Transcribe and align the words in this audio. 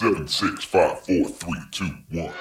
Seven, 0.00 0.26
six, 0.26 0.64
five, 0.64 0.98
four, 1.00 1.28
three, 1.28 1.60
two, 1.70 1.84
one. 2.10 2.32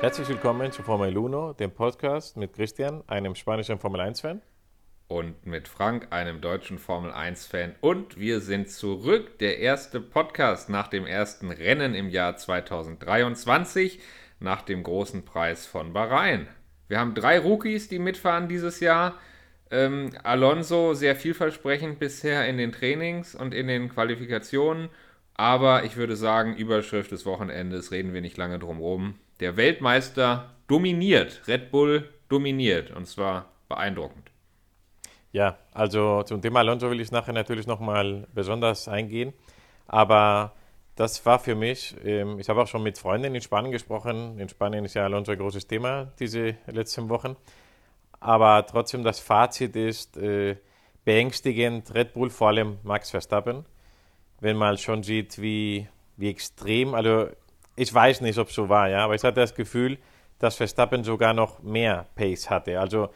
Herzlich 0.00 0.26
willkommen 0.26 0.72
zu 0.72 0.82
Formel 0.82 1.16
1, 1.16 1.56
dem 1.58 1.70
Podcast 1.70 2.36
mit 2.36 2.52
Christian, 2.54 3.04
einem 3.06 3.36
spanischen 3.36 3.78
Formel 3.78 4.00
1-Fan. 4.00 4.42
Und 5.06 5.46
mit 5.46 5.68
Frank, 5.68 6.08
einem 6.10 6.40
deutschen 6.40 6.80
Formel 6.80 7.12
1-Fan. 7.12 7.76
Und 7.80 8.18
wir 8.18 8.40
sind 8.40 8.70
zurück, 8.70 9.38
der 9.38 9.60
erste 9.60 10.00
Podcast 10.00 10.68
nach 10.68 10.88
dem 10.88 11.06
ersten 11.06 11.52
Rennen 11.52 11.94
im 11.94 12.08
Jahr 12.08 12.36
2023, 12.36 14.00
nach 14.40 14.62
dem 14.62 14.82
großen 14.82 15.24
Preis 15.24 15.66
von 15.66 15.92
Bahrain. 15.92 16.48
Wir 16.88 16.98
haben 16.98 17.14
drei 17.14 17.38
Rookies, 17.38 17.86
die 17.86 18.00
mitfahren 18.00 18.48
dieses 18.48 18.80
Jahr. 18.80 19.14
Ähm, 19.70 20.10
Alonso 20.24 20.94
sehr 20.94 21.14
vielversprechend 21.14 21.98
bisher 21.98 22.48
in 22.48 22.58
den 22.58 22.72
Trainings 22.72 23.34
und 23.34 23.54
in 23.54 23.68
den 23.68 23.88
Qualifikationen. 23.88 24.88
Aber 25.34 25.84
ich 25.84 25.96
würde 25.96 26.16
sagen, 26.16 26.54
Überschrift 26.56 27.12
des 27.12 27.24
Wochenendes 27.24 27.92
reden 27.92 28.12
wir 28.12 28.20
nicht 28.20 28.36
lange 28.36 28.58
drum 28.58 28.78
rum. 28.78 29.14
Der 29.38 29.56
Weltmeister 29.56 30.50
dominiert. 30.66 31.42
Red 31.46 31.70
Bull 31.70 32.08
dominiert. 32.28 32.90
Und 32.90 33.06
zwar 33.06 33.52
beeindruckend. 33.68 34.30
Ja, 35.32 35.58
also 35.72 36.24
zum 36.24 36.42
Thema 36.42 36.60
Alonso 36.60 36.90
will 36.90 37.00
ich 37.00 37.12
nachher 37.12 37.32
natürlich 37.32 37.66
nochmal 37.66 38.26
besonders 38.34 38.88
eingehen. 38.88 39.32
Aber 39.86 40.52
das 40.96 41.24
war 41.24 41.38
für 41.38 41.54
mich, 41.54 41.96
ähm, 42.04 42.38
ich 42.38 42.48
habe 42.48 42.60
auch 42.60 42.66
schon 42.66 42.82
mit 42.82 42.98
Freunden 42.98 43.34
in 43.34 43.40
Spanien 43.40 43.72
gesprochen. 43.72 44.38
In 44.38 44.48
Spanien 44.48 44.84
ist 44.84 44.94
ja 44.94 45.04
Alonso 45.04 45.32
ein 45.32 45.38
großes 45.38 45.66
Thema 45.66 46.12
diese 46.18 46.56
letzten 46.66 47.08
Wochen. 47.08 47.36
Aber 48.20 48.66
trotzdem, 48.66 49.02
das 49.02 49.18
Fazit 49.18 49.74
ist 49.76 50.16
äh, 50.18 50.56
beängstigend. 51.04 51.94
Red 51.94 52.12
Bull, 52.12 52.30
vor 52.30 52.48
allem 52.48 52.78
Max 52.82 53.10
Verstappen, 53.10 53.64
wenn 54.40 54.56
man 54.56 54.76
schon 54.78 55.02
sieht, 55.02 55.40
wie, 55.40 55.88
wie 56.16 56.28
extrem, 56.28 56.94
also 56.94 57.28
ich 57.76 57.92
weiß 57.92 58.20
nicht, 58.20 58.38
ob 58.38 58.48
es 58.48 58.54
so 58.54 58.68
war, 58.68 58.88
ja, 58.88 59.04
aber 59.04 59.14
ich 59.14 59.24
hatte 59.24 59.40
das 59.40 59.54
Gefühl, 59.54 59.98
dass 60.38 60.56
Verstappen 60.56 61.02
sogar 61.02 61.32
noch 61.32 61.62
mehr 61.62 62.06
Pace 62.14 62.50
hatte. 62.50 62.78
Also 62.78 63.08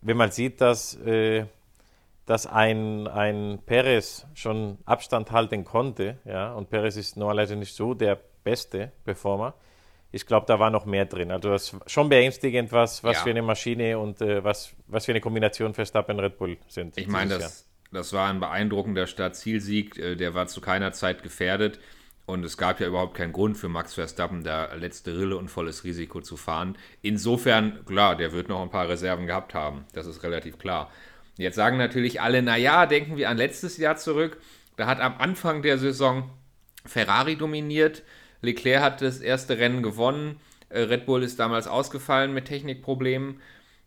wenn 0.00 0.16
man 0.16 0.30
sieht, 0.30 0.60
dass, 0.60 0.94
äh, 1.00 1.46
dass 2.26 2.46
ein, 2.46 3.08
ein 3.08 3.58
Perez 3.66 4.26
schon 4.34 4.78
Abstand 4.84 5.32
halten 5.32 5.64
konnte, 5.64 6.18
ja, 6.24 6.52
und 6.52 6.70
Perez 6.70 6.96
ist 6.96 7.16
normalerweise 7.16 7.56
nicht 7.56 7.74
so 7.74 7.94
der 7.94 8.18
beste 8.44 8.92
Performer, 9.04 9.54
ich 10.14 10.26
glaube, 10.26 10.46
da 10.46 10.58
war 10.58 10.70
noch 10.70 10.86
mehr 10.86 11.04
drin. 11.04 11.30
Also 11.30 11.50
das 11.50 11.72
ist 11.72 11.90
schon 11.90 12.08
beängstigend, 12.08 12.72
was, 12.72 13.02
was 13.02 13.16
ja. 13.16 13.22
für 13.24 13.30
eine 13.30 13.42
Maschine 13.42 13.98
und 13.98 14.20
äh, 14.20 14.42
was, 14.44 14.74
was 14.86 15.06
für 15.06 15.12
eine 15.12 15.20
Kombination 15.20 15.74
Verstappen 15.74 16.18
Red 16.20 16.38
Bull 16.38 16.56
sind. 16.68 16.96
Ich 16.96 17.08
meine, 17.08 17.38
das, 17.38 17.68
das 17.92 18.12
war 18.12 18.28
ein 18.28 18.40
beeindruckender 18.40 19.06
Start-Zielsieg, 19.06 19.98
äh, 19.98 20.14
der 20.14 20.34
war 20.34 20.46
zu 20.46 20.60
keiner 20.60 20.92
Zeit 20.92 21.22
gefährdet. 21.22 21.80
Und 22.26 22.42
es 22.42 22.56
gab 22.56 22.80
ja 22.80 22.86
überhaupt 22.86 23.14
keinen 23.14 23.32
Grund 23.32 23.58
für 23.58 23.68
Max 23.68 23.92
Verstappen, 23.92 24.44
da 24.44 24.72
letzte 24.74 25.14
Rille 25.18 25.36
und 25.36 25.48
volles 25.48 25.84
Risiko 25.84 26.22
zu 26.22 26.38
fahren. 26.38 26.78
Insofern, 27.02 27.84
klar, 27.84 28.16
der 28.16 28.32
wird 28.32 28.48
noch 28.48 28.62
ein 28.62 28.70
paar 28.70 28.88
Reserven 28.88 29.26
gehabt 29.26 29.52
haben. 29.52 29.84
Das 29.92 30.06
ist 30.06 30.22
relativ 30.22 30.56
klar. 30.56 30.90
Jetzt 31.36 31.56
sagen 31.56 31.76
natürlich 31.76 32.22
alle, 32.22 32.40
naja, 32.40 32.86
denken 32.86 33.18
wir 33.18 33.28
an 33.28 33.36
letztes 33.36 33.76
Jahr 33.76 33.96
zurück. 33.96 34.38
Da 34.76 34.86
hat 34.86 35.00
am 35.00 35.18
Anfang 35.18 35.60
der 35.60 35.76
Saison 35.76 36.30
Ferrari 36.86 37.36
dominiert. 37.36 38.02
Leclerc 38.44 38.82
hat 38.82 39.02
das 39.02 39.20
erste 39.20 39.58
Rennen 39.58 39.82
gewonnen. 39.82 40.36
Äh, 40.68 40.80
Red 40.80 41.06
Bull 41.06 41.22
ist 41.22 41.38
damals 41.38 41.66
ausgefallen 41.66 42.32
mit 42.32 42.46
Technikproblemen. 42.46 43.40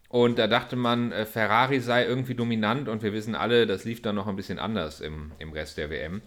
Und 0.10 0.40
da 0.40 0.48
dachte 0.48 0.76
man, 0.76 1.12
äh, 1.12 1.26
Ferrari 1.26 1.80
sei 1.80 2.06
irgendwie 2.06 2.36
dominant 2.36 2.88
und 2.88 3.04
wir 3.04 3.14
wissen 3.14 3.36
alle, 3.36 3.68
das 3.68 3.84
lief 3.84 4.02
dann 4.02 4.16
noch 4.16 4.28
ein 4.28 4.38
bisschen 4.38 4.60
anders 4.60 5.02
im, 5.02 5.32
im 5.40 5.52
Rest 5.52 5.78
der 5.78 5.90
WM. 5.90 6.22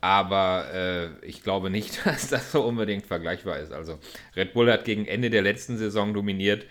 Aber 0.00 0.72
äh, 0.72 1.26
ich 1.26 1.42
glaube 1.42 1.70
nicht, 1.70 2.00
dass 2.06 2.28
das 2.28 2.52
so 2.52 2.62
unbedingt 2.62 3.06
vergleichbar 3.06 3.58
ist. 3.58 3.72
Also 3.72 3.98
Red 4.36 4.52
Bull 4.52 4.70
hat 4.70 4.84
gegen 4.84 5.06
Ende 5.06 5.30
der 5.30 5.42
letzten 5.42 5.76
Saison 5.76 6.14
dominiert 6.14 6.66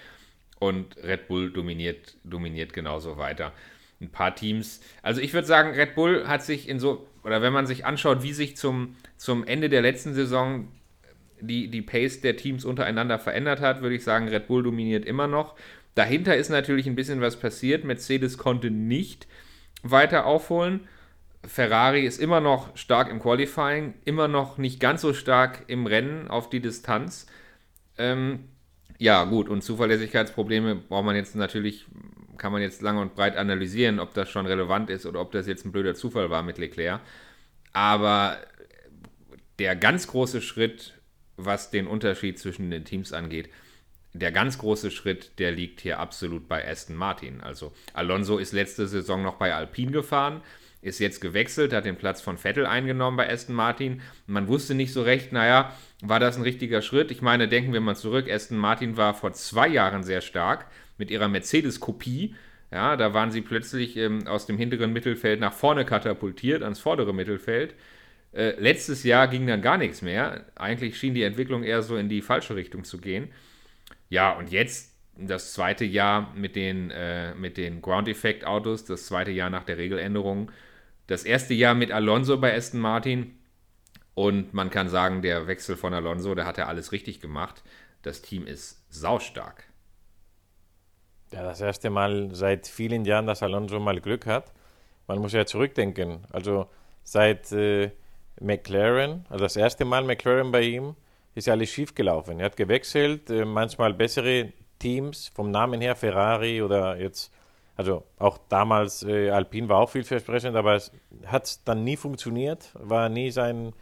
und 0.59 0.95
Red 1.03 1.27
Bull 1.27 1.51
dominiert, 1.51 2.15
dominiert 2.23 2.73
genauso 2.73 3.17
weiter. 3.17 3.51
Ein 3.99 4.09
paar 4.09 4.35
Teams, 4.35 4.81
also 5.01 5.19
ich 5.21 5.33
würde 5.33 5.47
sagen, 5.47 5.71
Red 5.71 5.95
Bull 5.95 6.27
hat 6.27 6.43
sich 6.43 6.69
in 6.69 6.79
so, 6.79 7.07
oder 7.23 7.41
wenn 7.41 7.51
man 7.51 7.65
sich 7.65 7.85
anschaut, 7.85 8.21
wie 8.21 8.31
sich 8.31 8.55
zum, 8.55 8.95
zum 9.17 9.43
Ende 9.43 9.69
der 9.69 9.81
letzten 9.81 10.13
Saison 10.13 10.67
die, 11.39 11.69
die 11.69 11.81
Pace 11.81 12.21
der 12.21 12.37
Teams 12.37 12.65
untereinander 12.65 13.19
verändert 13.19 13.61
hat, 13.61 13.81
würde 13.81 13.95
ich 13.95 14.03
sagen, 14.03 14.27
Red 14.27 14.47
Bull 14.47 14.63
dominiert 14.63 15.05
immer 15.05 15.27
noch. 15.27 15.55
Dahinter 15.95 16.35
ist 16.35 16.49
natürlich 16.49 16.87
ein 16.87 16.95
bisschen 16.95 17.21
was 17.21 17.39
passiert. 17.39 17.83
Mercedes 17.83 18.37
konnte 18.37 18.69
nicht 18.69 19.27
weiter 19.83 20.25
aufholen. 20.25 20.87
Ferrari 21.45 22.05
ist 22.05 22.19
immer 22.19 22.41
noch 22.41 22.75
stark 22.75 23.09
im 23.09 23.19
Qualifying, 23.19 23.93
immer 24.05 24.27
noch 24.27 24.57
nicht 24.57 24.79
ganz 24.79 25.01
so 25.01 25.13
stark 25.13 25.63
im 25.67 25.85
Rennen 25.85 26.27
auf 26.27 26.49
die 26.49 26.59
Distanz. 26.59 27.27
Ähm, 27.97 28.45
ja, 28.97 29.23
gut, 29.25 29.47
und 29.49 29.63
Zuverlässigkeitsprobleme 29.63 30.75
braucht 30.75 31.05
man 31.05 31.15
jetzt 31.15 31.35
natürlich, 31.35 31.85
kann 32.37 32.51
man 32.51 32.61
jetzt 32.61 32.81
lang 32.81 32.97
und 32.97 33.15
breit 33.15 33.37
analysieren, 33.37 33.99
ob 33.99 34.13
das 34.13 34.29
schon 34.29 34.45
relevant 34.45 34.89
ist 34.89 35.05
oder 35.05 35.21
ob 35.21 35.31
das 35.31 35.47
jetzt 35.47 35.65
ein 35.65 35.71
blöder 35.71 35.95
Zufall 35.95 36.29
war 36.29 36.43
mit 36.43 36.57
Leclerc. 36.57 37.01
Aber 37.73 38.37
der 39.59 39.75
ganz 39.75 40.07
große 40.07 40.41
Schritt 40.41 40.96
was 41.37 41.71
den 41.71 41.87
Unterschied 41.87 42.39
zwischen 42.39 42.69
den 42.69 42.83
Teams 42.83 43.13
angeht. 43.13 43.49
Der 44.13 44.31
ganz 44.31 44.57
große 44.57 44.91
Schritt, 44.91 45.37
der 45.37 45.51
liegt 45.51 45.81
hier 45.81 45.99
absolut 45.99 46.47
bei 46.47 46.67
Aston 46.67 46.95
Martin. 46.95 47.41
Also 47.41 47.73
Alonso 47.93 48.39
ist 48.39 48.51
letzte 48.51 48.87
Saison 48.87 49.21
noch 49.21 49.35
bei 49.35 49.53
Alpine 49.53 49.91
gefahren, 49.91 50.41
ist 50.81 50.99
jetzt 50.99 51.21
gewechselt, 51.21 51.73
hat 51.73 51.85
den 51.85 51.97
Platz 51.97 52.21
von 52.21 52.37
Vettel 52.37 52.65
eingenommen 52.65 53.17
bei 53.17 53.31
Aston 53.31 53.55
Martin. 53.55 54.01
Man 54.25 54.47
wusste 54.47 54.73
nicht 54.73 54.93
so 54.93 55.03
recht, 55.03 55.31
naja, 55.31 55.73
war 56.01 56.19
das 56.19 56.37
ein 56.37 56.43
richtiger 56.43 56.81
Schritt? 56.81 57.11
Ich 57.11 57.21
meine, 57.21 57.47
denken 57.47 57.73
wir 57.73 57.81
mal 57.81 57.95
zurück, 57.95 58.29
Aston 58.29 58.57
Martin 58.57 58.97
war 58.97 59.13
vor 59.13 59.33
zwei 59.33 59.67
Jahren 59.67 60.03
sehr 60.03 60.21
stark 60.21 60.65
mit 60.97 61.11
ihrer 61.11 61.27
Mercedes-Kopie. 61.27 62.35
Ja, 62.71 62.97
da 62.97 63.13
waren 63.13 63.31
sie 63.31 63.41
plötzlich 63.41 63.95
ähm, 63.97 64.27
aus 64.27 64.45
dem 64.45 64.57
hinteren 64.57 64.91
Mittelfeld 64.91 65.39
nach 65.39 65.53
vorne 65.53 65.85
katapultiert, 65.85 66.63
ans 66.63 66.79
vordere 66.79 67.13
Mittelfeld. 67.13 67.75
Äh, 68.37 68.51
letztes 68.59 69.03
Jahr 69.03 69.27
ging 69.27 69.47
dann 69.47 69.63
gar 69.63 69.77
nichts 69.77 70.03
mehr. 70.03 70.45
Eigentlich 70.53 70.99
schien 70.99 71.15
die 71.15 71.23
Entwicklung 71.23 71.63
eher 71.63 71.81
so 71.81 71.97
in 71.97 72.07
die 72.07 72.21
falsche 72.21 72.55
Richtung 72.55 72.83
zu 72.83 72.99
gehen. 72.99 73.31
Ja, 74.09 74.31
und 74.33 74.51
jetzt 74.51 74.93
das 75.17 75.53
zweite 75.53 75.85
Jahr 75.85 76.31
mit 76.35 76.55
den, 76.55 76.91
äh, 76.91 77.33
mit 77.33 77.57
den 77.57 77.81
Ground 77.81 78.07
Effect 78.07 78.45
Autos, 78.45 78.85
das 78.85 79.07
zweite 79.07 79.31
Jahr 79.31 79.49
nach 79.49 79.63
der 79.63 79.79
Regeländerung, 79.79 80.51
das 81.07 81.23
erste 81.23 81.55
Jahr 81.55 81.73
mit 81.73 81.91
Alonso 81.91 82.37
bei 82.37 82.55
Aston 82.55 82.79
Martin. 82.79 83.39
Und 84.13 84.53
man 84.53 84.69
kann 84.69 84.87
sagen, 84.87 85.23
der 85.23 85.47
Wechsel 85.47 85.75
von 85.75 85.95
Alonso, 85.95 86.35
da 86.35 86.45
hat 86.45 86.59
er 86.59 86.67
alles 86.67 86.91
richtig 86.91 87.19
gemacht. 87.19 87.63
Das 88.03 88.21
Team 88.21 88.45
ist 88.45 88.85
saustark. 88.93 89.63
Ja, 91.31 91.41
das 91.41 91.59
erste 91.59 91.89
Mal 91.89 92.29
seit 92.35 92.67
vielen 92.67 93.03
Jahren, 93.03 93.25
dass 93.25 93.41
Alonso 93.41 93.79
mal 93.79 93.99
Glück 93.99 94.27
hat. 94.27 94.53
Man 95.07 95.17
muss 95.17 95.33
ja 95.33 95.47
zurückdenken. 95.47 96.19
Also 96.31 96.69
seit 97.03 97.51
äh, 97.51 97.91
McLaren, 98.39 99.25
also 99.29 99.45
das 99.45 99.55
erste 99.55 99.85
Mal 99.85 100.03
McLaren 100.03 100.51
bei 100.51 100.61
ihm, 100.61 100.95
ist 101.35 101.49
alles 101.49 101.69
schief 101.69 101.93
gelaufen. 101.93 102.39
Er 102.39 102.47
hat 102.47 102.57
gewechselt, 102.57 103.29
äh, 103.29 103.45
manchmal 103.45 103.93
bessere 103.93 104.53
Teams 104.79 105.31
vom 105.35 105.51
Namen 105.51 105.81
her, 105.81 105.95
Ferrari 105.95 106.61
oder 106.61 106.97
jetzt, 106.97 107.31
also 107.75 108.03
auch 108.17 108.37
damals 108.49 109.03
äh, 109.03 109.29
Alpine 109.29 109.69
war 109.69 109.79
auch 109.79 109.89
vielversprechend, 109.89 110.55
aber 110.55 110.75
es 110.75 110.91
hat 111.25 111.67
dann 111.67 111.83
nie 111.83 111.97
funktioniert, 111.97 112.71
war 112.73 113.09
nie 113.09 113.31
sein, 113.31 113.73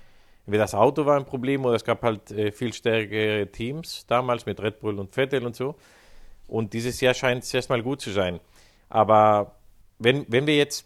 wie 0.45 0.57
das 0.57 0.75
Auto 0.75 1.05
war 1.05 1.17
ein 1.17 1.25
Problem 1.25 1.65
oder 1.65 1.75
es 1.75 1.83
gab 1.83 2.03
halt 2.03 2.31
äh, 2.31 2.51
viel 2.51 2.73
stärkere 2.73 3.47
Teams 3.51 4.05
damals 4.07 4.45
mit 4.45 4.61
Red 4.61 4.79
Bull 4.79 4.99
und 4.99 5.13
Vettel 5.13 5.45
und 5.45 5.55
so. 5.55 5.75
Und 6.47 6.73
dieses 6.73 7.01
Jahr 7.01 7.13
scheint 7.13 7.43
es 7.43 7.53
erstmal 7.53 7.81
gut 7.81 8.01
zu 8.01 8.11
sein. 8.11 8.39
Aber 8.89 9.55
wenn, 9.97 10.25
wenn 10.27 10.45
wir 10.45 10.55
jetzt 10.55 10.85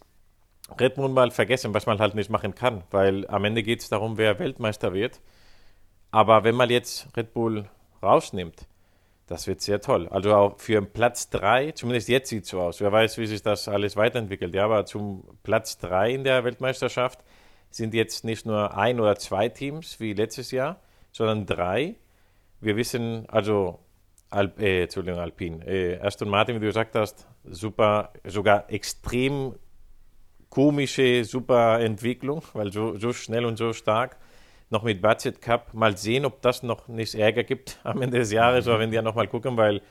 Red 0.79 0.95
Bull 0.95 1.09
mal 1.09 1.31
vergessen, 1.31 1.73
was 1.73 1.85
man 1.85 1.99
halt 1.99 2.15
nicht 2.15 2.29
machen 2.29 2.55
kann, 2.55 2.83
weil 2.91 3.27
am 3.27 3.45
Ende 3.45 3.63
geht 3.63 3.81
es 3.81 3.89
darum, 3.89 4.17
wer 4.17 4.39
Weltmeister 4.39 4.93
wird. 4.93 5.21
Aber 6.11 6.43
wenn 6.43 6.55
man 6.55 6.69
jetzt 6.69 7.07
Red 7.15 7.33
Bull 7.33 7.69
rausnimmt, 8.01 8.67
das 9.27 9.45
wird 9.45 9.61
sehr 9.61 9.79
toll. 9.79 10.07
Also 10.09 10.33
auch 10.33 10.59
für 10.59 10.81
Platz 10.81 11.29
3, 11.29 11.73
zumindest 11.73 12.09
jetzt 12.09 12.29
sieht 12.29 12.45
es 12.45 12.49
so 12.49 12.61
aus. 12.61 12.81
Wer 12.81 12.91
weiß, 12.91 13.19
wie 13.19 13.27
sich 13.27 13.43
das 13.43 13.67
alles 13.67 13.95
weiterentwickelt. 13.95 14.55
Ja, 14.55 14.65
aber 14.65 14.85
zum 14.85 15.23
Platz 15.43 15.77
3 15.77 16.11
in 16.11 16.23
der 16.23 16.43
Weltmeisterschaft 16.43 17.19
sind 17.69 17.93
jetzt 17.93 18.23
nicht 18.23 18.47
nur 18.47 18.75
ein 18.75 18.99
oder 18.99 19.15
zwei 19.17 19.49
Teams 19.49 19.99
wie 19.99 20.13
letztes 20.13 20.49
Jahr, 20.49 20.79
sondern 21.11 21.45
drei. 21.45 21.95
Wir 22.59 22.75
wissen, 22.75 23.29
also 23.29 23.79
Alp, 24.31 24.59
äh, 24.59 24.83
Entschuldigung, 24.83 25.19
Alpine. 25.19 25.65
Äh, 25.65 25.99
Aston 25.99 26.29
Martin, 26.29 26.55
wie 26.55 26.59
du 26.59 26.65
gesagt 26.65 26.95
hast, 26.95 27.27
super, 27.43 28.11
sogar 28.25 28.69
extrem 28.71 29.55
komische, 30.49 31.23
super 31.25 31.79
Entwicklung, 31.79 32.43
weil 32.53 32.71
so, 32.71 32.97
so 32.97 33.13
schnell 33.13 33.45
und 33.45 33.57
so 33.57 33.73
stark. 33.73 34.17
Noch 34.69 34.83
mit 34.83 35.01
Budget 35.01 35.41
Cup. 35.41 35.73
Mal 35.73 35.97
sehen, 35.97 36.25
ob 36.25 36.41
das 36.41 36.63
noch 36.63 36.87
nicht 36.87 37.15
Ärger 37.15 37.43
gibt 37.43 37.79
am 37.83 38.01
Ende 38.01 38.19
des 38.19 38.31
Jahres 38.31 38.67
oder 38.67 38.79
wenn 38.79 38.91
die 38.91 38.95
ja 38.95 39.01
nochmal 39.01 39.27
gucken, 39.27 39.57
weil 39.57 39.81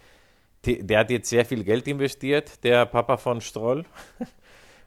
die, 0.64 0.84
der 0.84 1.00
hat 1.00 1.10
jetzt 1.10 1.28
sehr 1.28 1.44
viel 1.44 1.64
Geld 1.64 1.86
investiert, 1.88 2.62
der 2.64 2.86
Papa 2.86 3.16
von 3.16 3.40
Stroll. 3.40 3.84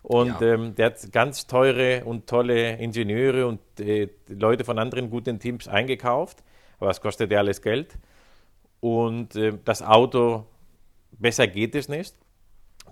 Und 0.03 0.41
ja. 0.41 0.53
ähm, 0.53 0.75
der 0.75 0.87
hat 0.87 1.11
ganz 1.11 1.45
teure 1.45 2.03
und 2.05 2.25
tolle 2.25 2.77
Ingenieure 2.77 3.45
und 3.45 3.59
äh, 3.79 4.09
Leute 4.27 4.63
von 4.63 4.79
anderen 4.79 5.11
guten 5.11 5.39
Teams 5.39 5.67
eingekauft. 5.67 6.43
Aber 6.79 6.89
es 6.89 7.01
kostet 7.01 7.31
ja 7.31 7.37
alles 7.37 7.61
Geld. 7.61 7.99
Und 8.79 9.35
äh, 9.35 9.53
das 9.63 9.83
Auto, 9.83 10.47
besser 11.11 11.45
geht 11.45 11.75
es 11.75 11.87
nicht. 11.87 12.15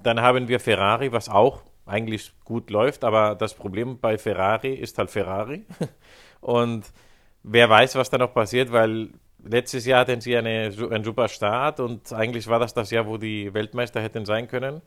Dann 0.03 0.21
haben 0.21 0.47
wir 0.47 0.59
Ferrari, 0.59 1.11
was 1.11 1.29
auch 1.29 1.63
eigentlich 1.89 2.31
gut 2.45 2.69
läuft. 2.69 3.03
Aber 3.03 3.35
das 3.35 3.53
Problem 3.53 3.99
bei 3.99 4.17
Ferrari 4.17 4.73
ist 4.73 4.97
halt 4.97 5.09
Ferrari. 5.09 5.65
und 6.41 6.85
wer 7.43 7.69
weiß, 7.69 7.95
was 7.95 8.09
da 8.09 8.17
noch 8.17 8.33
passiert, 8.33 8.71
weil 8.71 9.09
letztes 9.43 9.85
Jahr 9.85 10.01
hatten 10.01 10.21
sie 10.21 10.35
eine, 10.35 10.71
einen 10.89 11.03
super 11.03 11.27
Start 11.27 11.79
und 11.79 12.11
eigentlich 12.13 12.47
war 12.47 12.59
das 12.59 12.73
das 12.73 12.91
Jahr, 12.91 13.07
wo 13.07 13.17
die 13.17 13.53
Weltmeister 13.53 14.01
hätten 14.01 14.25
sein 14.25 14.47
können. 14.47 14.81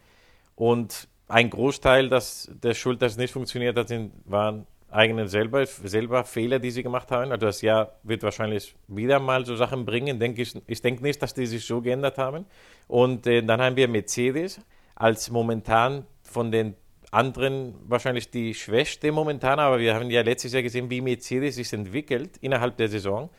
Und 0.54 1.08
ein 1.28 1.50
Großteil 1.50 2.08
das, 2.08 2.50
der 2.62 2.74
Schuld, 2.74 3.00
dass 3.00 3.12
es 3.12 3.18
nicht 3.18 3.32
funktioniert 3.32 3.76
hat, 3.76 3.90
waren 4.26 4.66
eigenen 4.90 5.26
selber, 5.28 5.64
selber 5.64 6.24
Fehler, 6.24 6.58
die 6.58 6.70
sie 6.70 6.82
gemacht 6.82 7.10
haben. 7.10 7.32
Also 7.32 7.46
das 7.46 7.62
Jahr 7.62 7.94
wird 8.02 8.22
wahrscheinlich 8.22 8.74
wieder 8.88 9.18
mal 9.18 9.46
so 9.46 9.56
Sachen 9.56 9.86
bringen. 9.86 10.18
Denk 10.18 10.38
ich 10.38 10.54
ich 10.66 10.82
denke 10.82 11.02
nicht, 11.02 11.22
dass 11.22 11.32
die 11.32 11.46
sich 11.46 11.64
so 11.64 11.80
geändert 11.80 12.18
haben. 12.18 12.44
Und 12.88 13.26
äh, 13.26 13.42
dann 13.42 13.62
haben 13.62 13.76
wir 13.76 13.88
Mercedes 13.88 14.60
als 14.94 15.30
momentan 15.30 16.04
von 16.22 16.52
den 16.52 16.74
anderen 17.12 17.74
wahrscheinlich 17.86 18.30
die 18.30 18.54
schwächste 18.54 19.12
momentan, 19.12 19.60
aber 19.60 19.78
wir 19.78 19.94
haben 19.94 20.10
ja 20.10 20.22
letztes 20.22 20.52
Jahr 20.52 20.62
gesehen, 20.62 20.90
wie 20.90 21.00
Mercedes 21.00 21.56
sich 21.56 21.72
entwickelt 21.72 22.38
innerhalb 22.40 22.76
der 22.78 22.88
Saison. 22.88 23.30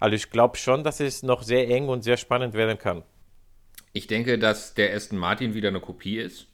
Also 0.00 0.16
ich 0.16 0.30
glaube 0.30 0.56
schon, 0.56 0.82
dass 0.82 1.00
es 1.00 1.22
noch 1.22 1.42
sehr 1.42 1.68
eng 1.68 1.88
und 1.88 2.02
sehr 2.02 2.16
spannend 2.16 2.54
werden 2.54 2.76
kann. 2.76 3.02
Ich 3.92 4.06
denke, 4.06 4.38
dass 4.38 4.74
der 4.74 4.94
Aston 4.94 5.18
Martin 5.18 5.54
wieder 5.54 5.68
eine 5.68 5.80
Kopie 5.80 6.18
ist. 6.18 6.48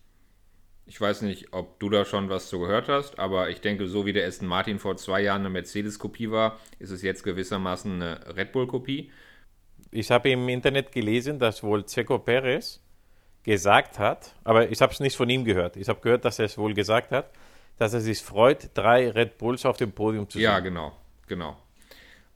Ich 0.84 1.00
weiß 1.00 1.22
nicht, 1.22 1.52
ob 1.52 1.80
du 1.80 1.90
da 1.90 2.04
schon 2.04 2.28
was 2.28 2.48
zu 2.48 2.60
gehört 2.60 2.88
hast, 2.88 3.18
aber 3.18 3.50
ich 3.50 3.60
denke, 3.60 3.88
so 3.88 4.06
wie 4.06 4.12
der 4.12 4.26
Aston 4.26 4.46
Martin 4.46 4.78
vor 4.78 4.96
zwei 4.96 5.22
Jahren 5.22 5.40
eine 5.40 5.50
Mercedes-Kopie 5.50 6.30
war, 6.30 6.60
ist 6.78 6.90
es 6.90 7.02
jetzt 7.02 7.24
gewissermaßen 7.24 8.02
eine 8.02 8.36
Red 8.36 8.52
Bull-Kopie. 8.52 9.10
Ich 9.90 10.10
habe 10.10 10.30
im 10.30 10.48
Internet 10.48 10.92
gelesen, 10.92 11.38
dass 11.38 11.62
wohl 11.62 11.84
Checo 11.84 12.18
Perez 12.18 12.80
gesagt 13.46 13.98
hat, 14.00 14.34
aber 14.44 14.70
ich 14.70 14.82
habe 14.82 14.92
es 14.92 15.00
nicht 15.00 15.16
von 15.16 15.30
ihm 15.30 15.44
gehört. 15.44 15.76
Ich 15.76 15.88
habe 15.88 16.00
gehört, 16.00 16.24
dass 16.24 16.38
er 16.38 16.46
es 16.46 16.58
wohl 16.58 16.74
gesagt 16.74 17.12
hat, 17.12 17.30
dass 17.78 17.94
er 17.94 18.00
sich 18.00 18.20
freut, 18.20 18.70
drei 18.74 19.08
Red 19.08 19.38
Bulls 19.38 19.64
auf 19.64 19.76
dem 19.76 19.92
Podium 19.92 20.28
zu 20.28 20.38
sehen. 20.38 20.44
Ja, 20.44 20.58
genau, 20.58 20.92
genau. 21.28 21.56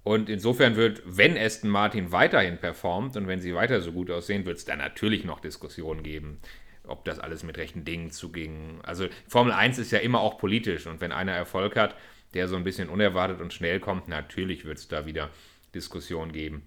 Und 0.04 0.30
insofern 0.30 0.76
wird, 0.76 1.02
wenn 1.04 1.36
Aston 1.36 1.68
Martin 1.68 2.12
weiterhin 2.12 2.58
performt 2.58 3.16
und 3.16 3.26
wenn 3.26 3.40
sie 3.40 3.54
weiter 3.54 3.80
so 3.80 3.92
gut 3.92 4.10
aussehen, 4.10 4.46
wird 4.46 4.58
es 4.58 4.64
da 4.64 4.76
natürlich 4.76 5.24
noch 5.24 5.40
Diskussionen 5.40 6.04
geben, 6.04 6.38
ob 6.86 7.04
das 7.04 7.18
alles 7.18 7.42
mit 7.42 7.58
rechten 7.58 7.84
Dingen 7.84 8.12
zuging. 8.12 8.80
Also 8.84 9.08
Formel 9.26 9.52
1 9.52 9.78
ist 9.78 9.90
ja 9.90 9.98
immer 9.98 10.20
auch 10.20 10.38
politisch 10.38 10.86
und 10.86 11.00
wenn 11.00 11.12
einer 11.12 11.32
Erfolg 11.32 11.74
hat, 11.76 11.96
der 12.34 12.46
so 12.46 12.54
ein 12.54 12.64
bisschen 12.64 12.88
unerwartet 12.88 13.40
und 13.40 13.52
schnell 13.52 13.80
kommt, 13.80 14.06
natürlich 14.06 14.64
wird 14.64 14.78
es 14.78 14.86
da 14.86 15.06
wieder 15.06 15.30
Diskussionen 15.74 16.30
geben. 16.30 16.62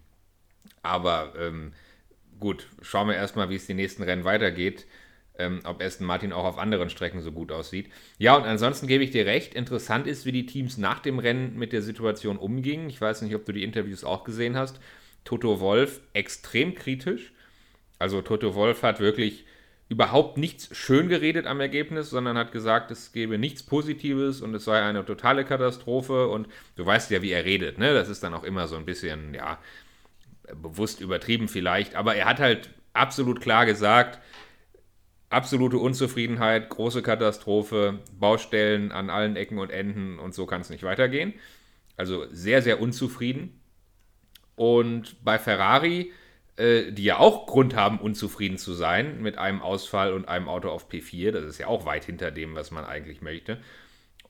Aber 0.82 1.34
ähm, 1.40 1.72
gut, 2.40 2.68
schauen 2.82 3.08
wir 3.08 3.16
erstmal, 3.16 3.50
wie 3.50 3.56
es 3.56 3.68
die 3.68 3.74
nächsten 3.74 4.04
Rennen 4.04 4.24
weitergeht. 4.24 4.86
Ähm, 5.36 5.62
ob 5.64 5.82
Aston 5.82 6.06
Martin 6.06 6.32
auch 6.32 6.46
auf 6.46 6.60
anderen 6.60 6.92
Strecken 6.92 7.22
so 7.22 7.32
gut 7.32 7.52
aussieht. 7.52 7.90
Ja, 8.20 8.36
und 8.36 8.44
ansonsten 8.44 8.86
gebe 8.86 9.04
ich 9.04 9.10
dir 9.10 9.26
recht. 9.26 9.56
Interessant 9.56 10.06
ist, 10.06 10.28
wie 10.28 10.32
die 10.32 10.46
Teams 10.46 10.78
nach 10.78 11.00
dem 11.00 11.18
Rennen 11.18 11.58
mit 11.58 11.74
der 11.74 11.82
Situation 11.82 12.38
umgingen. 12.38 12.88
Ich 12.88 13.02
weiß 13.02 13.24
nicht, 13.24 13.34
ob 13.34 13.44
du 13.44 13.52
die 13.52 13.64
Interviews 13.64 14.04
auch 14.04 14.26
gesehen 14.26 14.56
hast. 14.56 14.80
Toto 15.24 15.60
Wolf 15.60 16.02
extrem 16.14 16.76
kritisch. 16.76 17.34
Also 17.98 18.22
Toto 18.22 18.54
Wolf 18.54 18.84
hat 18.84 19.00
wirklich 19.00 19.46
überhaupt 19.90 20.38
nichts 20.38 20.76
schön 20.76 21.08
geredet 21.10 21.48
am 21.48 21.60
Ergebnis, 21.60 22.10
sondern 22.10 22.38
hat 22.38 22.52
gesagt, 22.52 22.92
es 22.92 23.12
gebe 23.12 23.38
nichts 23.38 23.64
Positives 23.64 24.42
und 24.42 24.54
es 24.54 24.66
sei 24.66 24.82
eine 24.82 25.06
totale 25.06 25.46
Katastrophe. 25.46 26.28
Und 26.28 26.48
du 26.76 26.86
weißt 26.86 27.10
ja, 27.12 27.22
wie 27.22 27.32
er 27.32 27.46
redet. 27.46 27.80
Ne? 27.80 27.94
Das 27.94 28.10
ist 28.10 28.24
dann 28.24 28.34
auch 28.34 28.44
immer 28.44 28.68
so 28.68 28.76
ein 28.76 28.86
bisschen, 28.86 29.34
ja, 29.34 29.58
bewusst 30.56 31.02
übertrieben 31.02 31.48
vielleicht, 31.48 31.96
aber 31.96 32.16
er 32.16 32.26
hat 32.26 32.40
halt 32.40 32.70
absolut 32.94 33.42
klar 33.42 33.66
gesagt, 33.66 34.20
absolute 35.30 35.78
Unzufriedenheit, 35.78 36.70
große 36.70 37.02
Katastrophe, 37.02 38.00
Baustellen 38.18 38.92
an 38.92 39.10
allen 39.10 39.36
Ecken 39.36 39.58
und 39.58 39.72
Enden 39.72 40.20
und 40.20 40.34
so 40.34 40.46
kann 40.46 40.62
es 40.62 40.70
nicht 40.70 40.84
weitergehen. 40.84 41.34
Also 41.98 42.26
sehr, 42.32 42.62
sehr 42.62 42.80
unzufrieden. 42.80 43.60
Und 44.56 45.24
bei 45.24 45.40
Ferrari, 45.40 46.12
äh, 46.56 46.92
die 46.92 47.04
ja 47.04 47.18
auch 47.18 47.48
Grund 47.48 47.76
haben, 47.76 48.00
unzufrieden 48.00 48.58
zu 48.58 48.74
sein 48.74 49.22
mit 49.22 49.38
einem 49.38 49.62
Ausfall 49.62 50.14
und 50.14 50.28
einem 50.28 50.48
Auto 50.48 50.70
auf 50.70 50.90
P4, 50.90 51.32
das 51.32 51.46
ist 51.46 51.58
ja 51.58 51.68
auch 51.68 51.86
weit 51.86 52.06
hinter 52.06 52.32
dem, 52.32 52.56
was 52.56 52.72
man 52.72 52.86
eigentlich 52.86 53.22
möchte. 53.22 53.60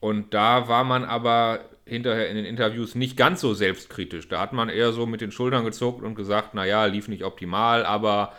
Und 0.00 0.34
da 0.34 0.68
war 0.68 0.84
man 0.84 1.04
aber 1.04 1.60
hinterher 1.86 2.28
in 2.28 2.36
den 2.36 2.44
Interviews 2.44 2.94
nicht 2.94 3.16
ganz 3.16 3.40
so 3.40 3.54
selbstkritisch. 3.54 4.28
Da 4.28 4.40
hat 4.40 4.52
man 4.52 4.68
eher 4.68 4.92
so 4.92 5.06
mit 5.06 5.20
den 5.20 5.32
Schultern 5.32 5.64
gezuckt 5.64 6.02
und 6.02 6.14
gesagt, 6.14 6.54
naja, 6.54 6.86
lief 6.86 7.08
nicht 7.08 7.24
optimal, 7.24 7.84
aber 7.84 8.32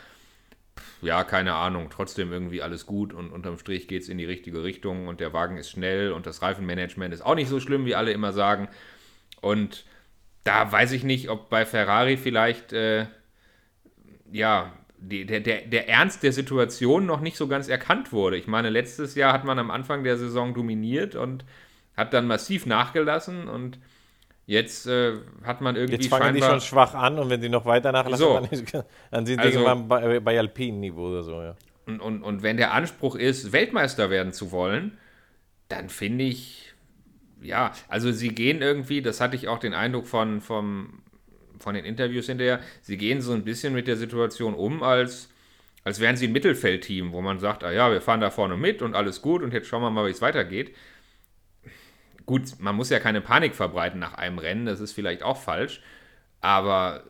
ja, 1.02 1.24
keine 1.24 1.54
Ahnung, 1.54 1.90
trotzdem 1.90 2.32
irgendwie 2.32 2.62
alles 2.62 2.86
gut 2.86 3.14
und 3.14 3.32
unterm 3.32 3.58
Strich 3.60 3.88
geht 3.88 4.02
es 4.02 4.10
in 4.10 4.18
die 4.18 4.26
richtige 4.26 4.64
Richtung 4.64 5.08
und 5.08 5.20
der 5.20 5.34
Wagen 5.34 5.58
ist 5.58 5.70
schnell 5.70 6.12
und 6.12 6.26
das 6.26 6.42
Reifenmanagement 6.42 7.14
ist 7.14 7.26
auch 7.26 7.36
nicht 7.36 7.50
so 7.50 7.60
schlimm, 7.60 7.86
wie 7.86 7.96
alle 7.96 8.12
immer 8.12 8.34
sagen. 8.34 8.68
Und 9.42 9.86
da 10.44 10.72
weiß 10.72 10.92
ich 10.94 11.04
nicht, 11.04 11.30
ob 11.30 11.50
bei 11.50 11.66
Ferrari 11.66 12.18
vielleicht, 12.18 12.74
äh, 12.74 13.06
ja, 14.32 14.74
die, 14.98 15.26
der, 15.26 15.40
der, 15.40 15.62
der 15.62 15.90
Ernst 15.90 16.24
der 16.24 16.32
Situation 16.32 17.06
noch 17.06 17.22
nicht 17.22 17.38
so 17.38 17.48
ganz 17.48 17.68
erkannt 17.68 18.12
wurde. 18.12 18.38
Ich 18.38 18.48
meine, 18.48 18.70
letztes 18.70 19.16
Jahr 19.16 19.34
hat 19.34 19.44
man 19.44 19.60
am 19.60 19.72
Anfang 19.72 20.04
der 20.04 20.18
Saison 20.18 20.54
dominiert 20.54 21.16
und 21.16 21.46
hat 21.96 22.14
dann 22.14 22.28
massiv 22.28 22.66
nachgelassen 22.66 23.48
und 23.48 23.80
jetzt 24.46 24.88
äh, 24.88 25.14
hat 25.44 25.62
man 25.62 25.76
irgendwie 25.76 26.04
Jetzt 26.04 26.10
fangen 26.10 26.36
die 26.36 26.42
schon 26.42 26.62
schwach 26.62 26.94
an 26.94 27.20
und 27.20 27.30
wenn 27.30 27.42
die 27.42 27.50
noch 27.50 27.66
weiter 27.66 27.92
nachlassen, 27.92 28.26
so. 28.26 28.34
dann, 28.34 28.46
ist, 28.46 28.74
dann 29.12 29.26
sind 29.26 29.40
also, 29.40 29.52
die 29.52 29.64
irgendwann 29.64 29.88
bei, 29.88 30.20
bei 30.20 30.38
Alpin-Niveau 30.38 31.10
oder 31.10 31.24
so, 31.24 31.42
ja. 31.42 31.56
Und, 31.86 32.00
und, 32.00 32.24
und 32.24 32.44
wenn 32.44 32.58
der 32.58 32.74
Anspruch 32.74 33.16
ist, 33.16 33.52
Weltmeister 33.52 34.10
werden 34.10 34.34
zu 34.34 34.52
wollen, 34.52 34.98
dann 35.68 35.90
finde 35.90 36.26
ich, 36.26 36.74
ja, 37.42 37.74
also 37.88 38.12
sie 38.12 38.30
gehen 38.30 38.62
irgendwie, 38.62 39.02
das 39.02 39.22
hatte 39.22 39.36
ich 39.36 39.48
auch 39.48 39.60
den 39.60 39.74
Eindruck 39.74 40.08
von, 40.08 40.42
vom, 40.42 41.04
von 41.60 41.76
den 41.76 41.86
Interviews 41.86 42.28
hinterher, 42.28 42.60
sie 42.82 42.98
gehen 42.98 43.22
so 43.22 43.34
ein 43.34 43.44
bisschen 43.44 43.74
mit 43.74 43.88
der 43.88 43.98
Situation 43.98 44.54
um, 44.54 44.84
als, 44.84 45.30
als 45.84 46.00
wären 46.00 46.18
sie 46.18 46.28
ein 46.28 46.34
Mittelfeldteam, 46.34 47.12
wo 47.12 47.22
man 47.22 47.40
sagt, 47.40 47.64
ah 47.64 47.72
ja, 47.72 47.92
wir 47.92 48.02
fahren 48.02 48.22
da 48.22 48.30
vorne 48.30 48.58
mit 48.58 48.82
und 48.82 48.96
alles 48.96 49.22
gut 49.22 49.42
und 49.42 49.54
jetzt 49.54 49.68
schauen 49.68 49.82
wir 49.82 49.92
mal, 49.92 50.06
wie 50.08 50.12
es 50.12 50.22
weitergeht. 50.22 50.76
Gut, 52.26 52.60
man 52.60 52.76
muss 52.76 52.90
ja 52.90 53.00
keine 53.00 53.22
Panik 53.22 53.54
verbreiten 53.54 54.00
nach 54.00 54.16
einem 54.16 54.40
Rennen, 54.40 54.66
das 54.66 54.80
ist 54.80 54.94
vielleicht 54.94 55.22
auch 55.22 55.38
falsch. 55.38 55.82
Aber 56.42 57.04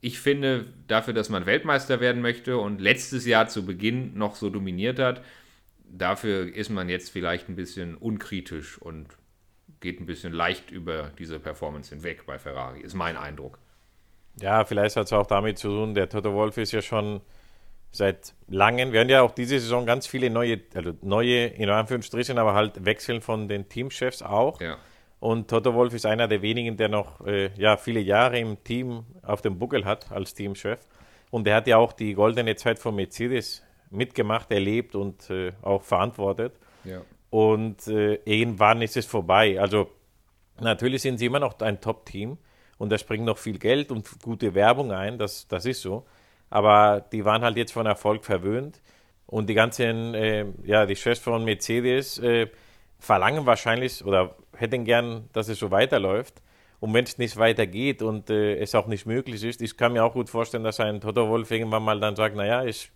ich 0.00 0.20
finde, 0.20 0.66
dafür, 0.86 1.14
dass 1.14 1.28
man 1.28 1.46
Weltmeister 1.46 2.00
werden 2.00 2.22
möchte 2.22 2.58
und 2.58 2.80
letztes 2.80 3.26
Jahr 3.26 3.48
zu 3.48 3.66
Beginn 3.66 4.16
noch 4.16 4.36
so 4.36 4.50
dominiert 4.50 4.98
hat, 4.98 5.22
dafür 5.84 6.54
ist 6.54 6.70
man 6.70 6.88
jetzt 6.88 7.10
vielleicht 7.10 7.48
ein 7.48 7.56
bisschen 7.56 7.96
unkritisch 7.96 8.78
und 8.78 9.08
geht 9.80 10.00
ein 10.00 10.06
bisschen 10.06 10.32
leicht 10.32 10.70
über 10.70 11.10
diese 11.18 11.38
Performance 11.38 11.94
hinweg 11.94 12.26
bei 12.26 12.38
Ferrari, 12.38 12.80
ist 12.80 12.94
mein 12.94 13.16
Eindruck. 13.16 13.58
Ja, 14.40 14.64
vielleicht 14.64 14.96
hat 14.96 15.06
es 15.06 15.12
auch 15.12 15.26
damit 15.26 15.58
zu 15.58 15.68
tun, 15.68 15.94
der 15.94 16.08
Toto 16.08 16.32
Wolf 16.34 16.56
ist 16.56 16.72
ja 16.72 16.82
schon 16.82 17.20
seit 17.92 18.34
langem. 18.48 18.92
Wir 18.92 19.00
haben 19.00 19.08
ja 19.08 19.22
auch 19.22 19.32
diese 19.32 19.58
Saison 19.58 19.86
ganz 19.86 20.06
viele 20.06 20.30
neue, 20.30 20.60
also 20.74 20.92
neue, 21.02 21.46
in 21.46 21.68
Anführungsstrichen, 21.68 22.38
aber 22.38 22.54
halt 22.54 22.84
Wechseln 22.84 23.20
von 23.20 23.48
den 23.48 23.68
Teamchefs 23.68 24.22
auch. 24.22 24.60
Ja. 24.60 24.76
Und 25.18 25.48
Toto 25.48 25.74
Wolf 25.74 25.92
ist 25.92 26.06
einer 26.06 26.28
der 26.28 26.40
wenigen, 26.40 26.76
der 26.76 26.88
noch 26.88 27.26
äh, 27.26 27.50
ja, 27.56 27.76
viele 27.76 28.00
Jahre 28.00 28.38
im 28.38 28.62
Team 28.64 29.04
auf 29.22 29.42
dem 29.42 29.58
Buckel 29.58 29.84
hat 29.84 30.10
als 30.10 30.34
Teamchef. 30.34 30.80
Und 31.30 31.46
er 31.46 31.56
hat 31.56 31.66
ja 31.66 31.76
auch 31.76 31.92
die 31.92 32.14
goldene 32.14 32.56
Zeit 32.56 32.78
von 32.78 32.94
Mercedes 32.96 33.62
mitgemacht, 33.90 34.50
erlebt 34.50 34.94
und 34.94 35.28
äh, 35.30 35.52
auch 35.62 35.82
verantwortet. 35.82 36.54
Ja. 36.84 37.02
Und 37.28 37.86
äh, 37.86 38.14
irgendwann 38.24 38.82
ist 38.82 38.96
es 38.96 39.04
vorbei. 39.04 39.60
Also 39.60 39.90
natürlich 40.58 41.02
sind 41.02 41.18
sie 41.18 41.26
immer 41.26 41.38
noch 41.38 41.58
ein 41.60 41.80
Top-Team 41.80 42.38
und 42.80 42.90
da 42.90 42.98
springt 42.98 43.24
noch 43.24 43.38
viel 43.38 43.58
Geld 43.58 43.92
und 43.92 44.08
gute 44.22 44.56
Werbung 44.56 44.90
ein, 44.90 45.18
das, 45.18 45.46
das 45.46 45.66
ist 45.66 45.82
so 45.82 46.04
aber 46.50 47.04
die 47.12 47.24
waren 47.24 47.42
halt 47.42 47.56
jetzt 47.56 47.72
von 47.72 47.86
Erfolg 47.86 48.24
verwöhnt. 48.24 48.82
Und 49.26 49.48
die 49.48 49.54
ganzen, 49.54 50.14
äh, 50.14 50.44
ja, 50.64 50.84
die 50.84 50.96
Chefs 50.96 51.20
von 51.20 51.44
Mercedes 51.44 52.18
äh, 52.18 52.48
verlangen 52.98 53.46
wahrscheinlich 53.46 54.04
oder 54.04 54.34
hätten 54.56 54.84
gern, 54.84 55.28
dass 55.32 55.48
es 55.48 55.60
so 55.60 55.70
weiterläuft. 55.70 56.42
Und 56.80 56.92
wenn 56.94 57.04
es 57.04 57.16
nicht 57.16 57.36
weitergeht 57.36 58.02
und 58.02 58.28
äh, 58.28 58.56
es 58.56 58.74
auch 58.74 58.88
nicht 58.88 59.06
möglich 59.06 59.44
ist, 59.44 59.62
ich 59.62 59.76
kann 59.76 59.92
mir 59.92 60.04
auch 60.04 60.14
gut 60.14 60.28
vorstellen, 60.28 60.64
dass 60.64 60.80
ein 60.80 61.00
Toto 61.00 61.28
Wolf 61.28 61.50
irgendwann 61.50 61.84
mal 61.84 62.00
dann 62.00 62.16
sagt, 62.16 62.34
naja, 62.34 62.64
ich, 62.64 62.90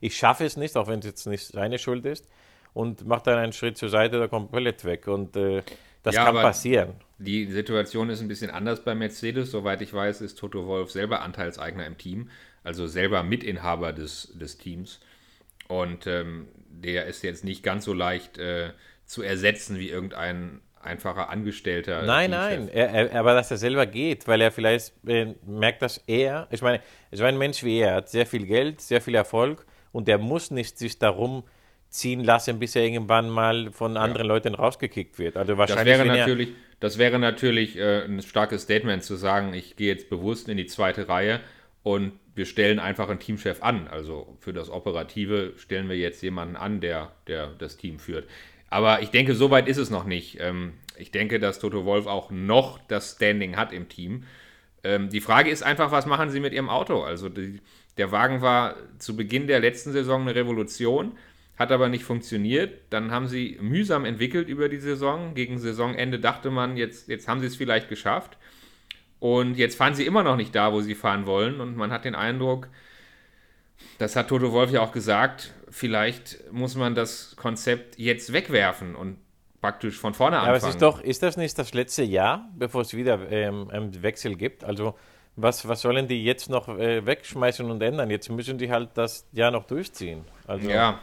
ich 0.00 0.16
schaffe 0.16 0.44
es 0.44 0.58
nicht, 0.58 0.76
auch 0.76 0.86
wenn 0.86 0.98
es 0.98 1.06
jetzt 1.06 1.26
nicht 1.26 1.46
seine 1.46 1.78
Schuld 1.78 2.04
ist, 2.04 2.28
und 2.74 3.06
macht 3.06 3.26
dann 3.26 3.38
einen 3.38 3.52
Schritt 3.52 3.78
zur 3.78 3.88
Seite 3.88 4.18
oder 4.18 4.28
komplett 4.28 4.84
weg. 4.84 5.08
Und 5.08 5.34
äh, 5.36 5.62
das 6.02 6.14
ja, 6.14 6.24
kann 6.24 6.34
passieren. 6.34 6.94
Die 7.18 7.50
Situation 7.50 8.10
ist 8.10 8.20
ein 8.20 8.28
bisschen 8.28 8.50
anders 8.50 8.84
bei 8.84 8.94
Mercedes. 8.94 9.50
Soweit 9.50 9.82
ich 9.82 9.92
weiß, 9.92 10.20
ist 10.20 10.38
Toto 10.38 10.66
Wolf 10.66 10.90
selber 10.90 11.22
Anteilseigner 11.22 11.84
im 11.86 11.98
Team 11.98 12.30
also 12.68 12.86
selber 12.86 13.22
Mitinhaber 13.22 13.92
des, 13.92 14.32
des 14.34 14.58
Teams. 14.58 15.00
Und 15.68 16.06
ähm, 16.06 16.48
der 16.68 17.06
ist 17.06 17.22
jetzt 17.22 17.44
nicht 17.44 17.62
ganz 17.62 17.84
so 17.84 17.92
leicht 17.92 18.38
äh, 18.38 18.70
zu 19.04 19.22
ersetzen 19.22 19.78
wie 19.78 19.88
irgendein 19.88 20.60
einfacher 20.80 21.28
Angestellter. 21.28 22.02
Nein, 22.02 22.30
nein, 22.30 22.68
er, 22.68 22.90
er, 22.90 23.20
aber 23.20 23.34
dass 23.34 23.50
er 23.50 23.56
selber 23.56 23.84
geht, 23.86 24.28
weil 24.28 24.40
er 24.40 24.52
vielleicht 24.52 24.92
äh, 25.06 25.34
merkt, 25.46 25.82
dass 25.82 25.98
er, 26.06 26.46
ich 26.50 26.62
meine, 26.62 26.80
so 27.10 27.24
ein 27.24 27.36
Mensch 27.36 27.64
wie 27.64 27.80
er 27.80 27.96
hat 27.96 28.08
sehr 28.08 28.26
viel 28.26 28.46
Geld, 28.46 28.80
sehr 28.80 29.00
viel 29.00 29.14
Erfolg 29.14 29.66
und 29.92 30.08
er 30.08 30.18
muss 30.18 30.50
nicht 30.50 30.78
sich 30.78 30.98
darum 30.98 31.42
ziehen 31.88 32.22
lassen, 32.22 32.58
bis 32.58 32.76
er 32.76 32.82
irgendwann 32.82 33.28
mal 33.28 33.72
von 33.72 33.96
anderen 33.96 34.26
ja. 34.26 34.34
Leuten 34.34 34.54
rausgekickt 34.54 35.18
wird. 35.18 35.36
Also 35.36 35.56
wahrscheinlich. 35.56 35.96
Das 35.96 36.06
wäre 36.06 36.18
natürlich, 36.18 36.50
das 36.80 36.98
wäre 36.98 37.18
natürlich 37.18 37.76
äh, 37.76 38.04
ein 38.04 38.22
starkes 38.22 38.62
Statement 38.62 39.02
zu 39.02 39.16
sagen, 39.16 39.52
ich 39.54 39.76
gehe 39.76 39.88
jetzt 39.88 40.10
bewusst 40.10 40.48
in 40.48 40.56
die 40.56 40.66
zweite 40.66 41.08
Reihe 41.08 41.40
und 41.82 42.12
wir 42.34 42.46
stellen 42.46 42.78
einfach 42.78 43.08
einen 43.08 43.18
Teamchef 43.18 43.62
an. 43.62 43.88
Also 43.88 44.36
für 44.40 44.52
das 44.52 44.70
Operative 44.70 45.54
stellen 45.56 45.88
wir 45.88 45.96
jetzt 45.96 46.22
jemanden 46.22 46.56
an, 46.56 46.80
der, 46.80 47.12
der 47.26 47.48
das 47.58 47.76
Team 47.76 47.98
führt. 47.98 48.28
Aber 48.70 49.02
ich 49.02 49.10
denke, 49.10 49.34
so 49.34 49.50
weit 49.50 49.66
ist 49.66 49.78
es 49.78 49.90
noch 49.90 50.04
nicht. 50.04 50.38
Ähm, 50.40 50.74
ich 50.96 51.10
denke, 51.10 51.38
dass 51.38 51.58
Toto 51.58 51.84
Wolf 51.84 52.06
auch 52.06 52.30
noch 52.30 52.78
das 52.88 53.12
Standing 53.12 53.56
hat 53.56 53.72
im 53.72 53.88
Team. 53.88 54.24
Ähm, 54.84 55.08
die 55.08 55.20
Frage 55.20 55.50
ist 55.50 55.62
einfach, 55.62 55.90
was 55.90 56.06
machen 56.06 56.30
sie 56.30 56.40
mit 56.40 56.52
ihrem 56.52 56.68
Auto? 56.68 57.02
Also 57.02 57.28
die, 57.28 57.60
der 57.96 58.12
Wagen 58.12 58.40
war 58.40 58.76
zu 58.98 59.16
Beginn 59.16 59.46
der 59.46 59.60
letzten 59.60 59.92
Saison 59.92 60.22
eine 60.22 60.34
Revolution, 60.34 61.12
hat 61.58 61.72
aber 61.72 61.88
nicht 61.88 62.04
funktioniert. 62.04 62.80
Dann 62.90 63.10
haben 63.10 63.26
sie 63.26 63.58
mühsam 63.60 64.04
entwickelt 64.04 64.48
über 64.48 64.68
die 64.68 64.78
Saison. 64.78 65.34
Gegen 65.34 65.58
Saisonende 65.58 66.20
dachte 66.20 66.50
man, 66.50 66.76
jetzt, 66.76 67.08
jetzt 67.08 67.26
haben 67.26 67.40
sie 67.40 67.46
es 67.46 67.56
vielleicht 67.56 67.88
geschafft. 67.88 68.38
Und 69.18 69.56
jetzt 69.56 69.76
fahren 69.76 69.94
sie 69.94 70.06
immer 70.06 70.22
noch 70.22 70.36
nicht 70.36 70.54
da, 70.54 70.72
wo 70.72 70.80
sie 70.80 70.94
fahren 70.94 71.26
wollen. 71.26 71.60
Und 71.60 71.76
man 71.76 71.90
hat 71.90 72.04
den 72.04 72.14
Eindruck, 72.14 72.68
das 73.98 74.14
hat 74.14 74.28
Toto 74.28 74.52
Wolf 74.52 74.70
ja 74.70 74.80
auch 74.82 74.92
gesagt, 74.92 75.52
vielleicht 75.68 76.52
muss 76.52 76.76
man 76.76 76.94
das 76.94 77.34
Konzept 77.36 77.98
jetzt 77.98 78.32
wegwerfen 78.32 78.94
und 78.94 79.18
praktisch 79.60 79.98
von 79.98 80.14
vorne 80.14 80.36
anfangen. 80.38 80.56
Aber 80.56 80.68
es 80.68 80.74
ist 80.74 80.80
doch, 80.80 81.00
ist 81.00 81.24
das 81.24 81.36
nicht 81.36 81.58
das 81.58 81.74
letzte 81.74 82.04
Jahr, 82.04 82.48
bevor 82.56 82.82
es 82.82 82.94
wieder 82.94 83.30
ähm, 83.32 83.68
einen 83.70 84.00
Wechsel 84.02 84.36
gibt? 84.36 84.62
Also 84.62 84.94
was, 85.34 85.66
was 85.66 85.80
sollen 85.80 86.06
die 86.06 86.24
jetzt 86.24 86.50
noch 86.50 86.68
äh, 86.68 87.04
wegschmeißen 87.04 87.68
und 87.68 87.82
ändern? 87.82 88.10
Jetzt 88.10 88.28
müssen 88.28 88.58
die 88.58 88.70
halt 88.70 88.90
das 88.94 89.26
Jahr 89.32 89.50
noch 89.50 89.64
durchziehen. 89.64 90.24
Also, 90.46 90.68
ja. 90.68 91.00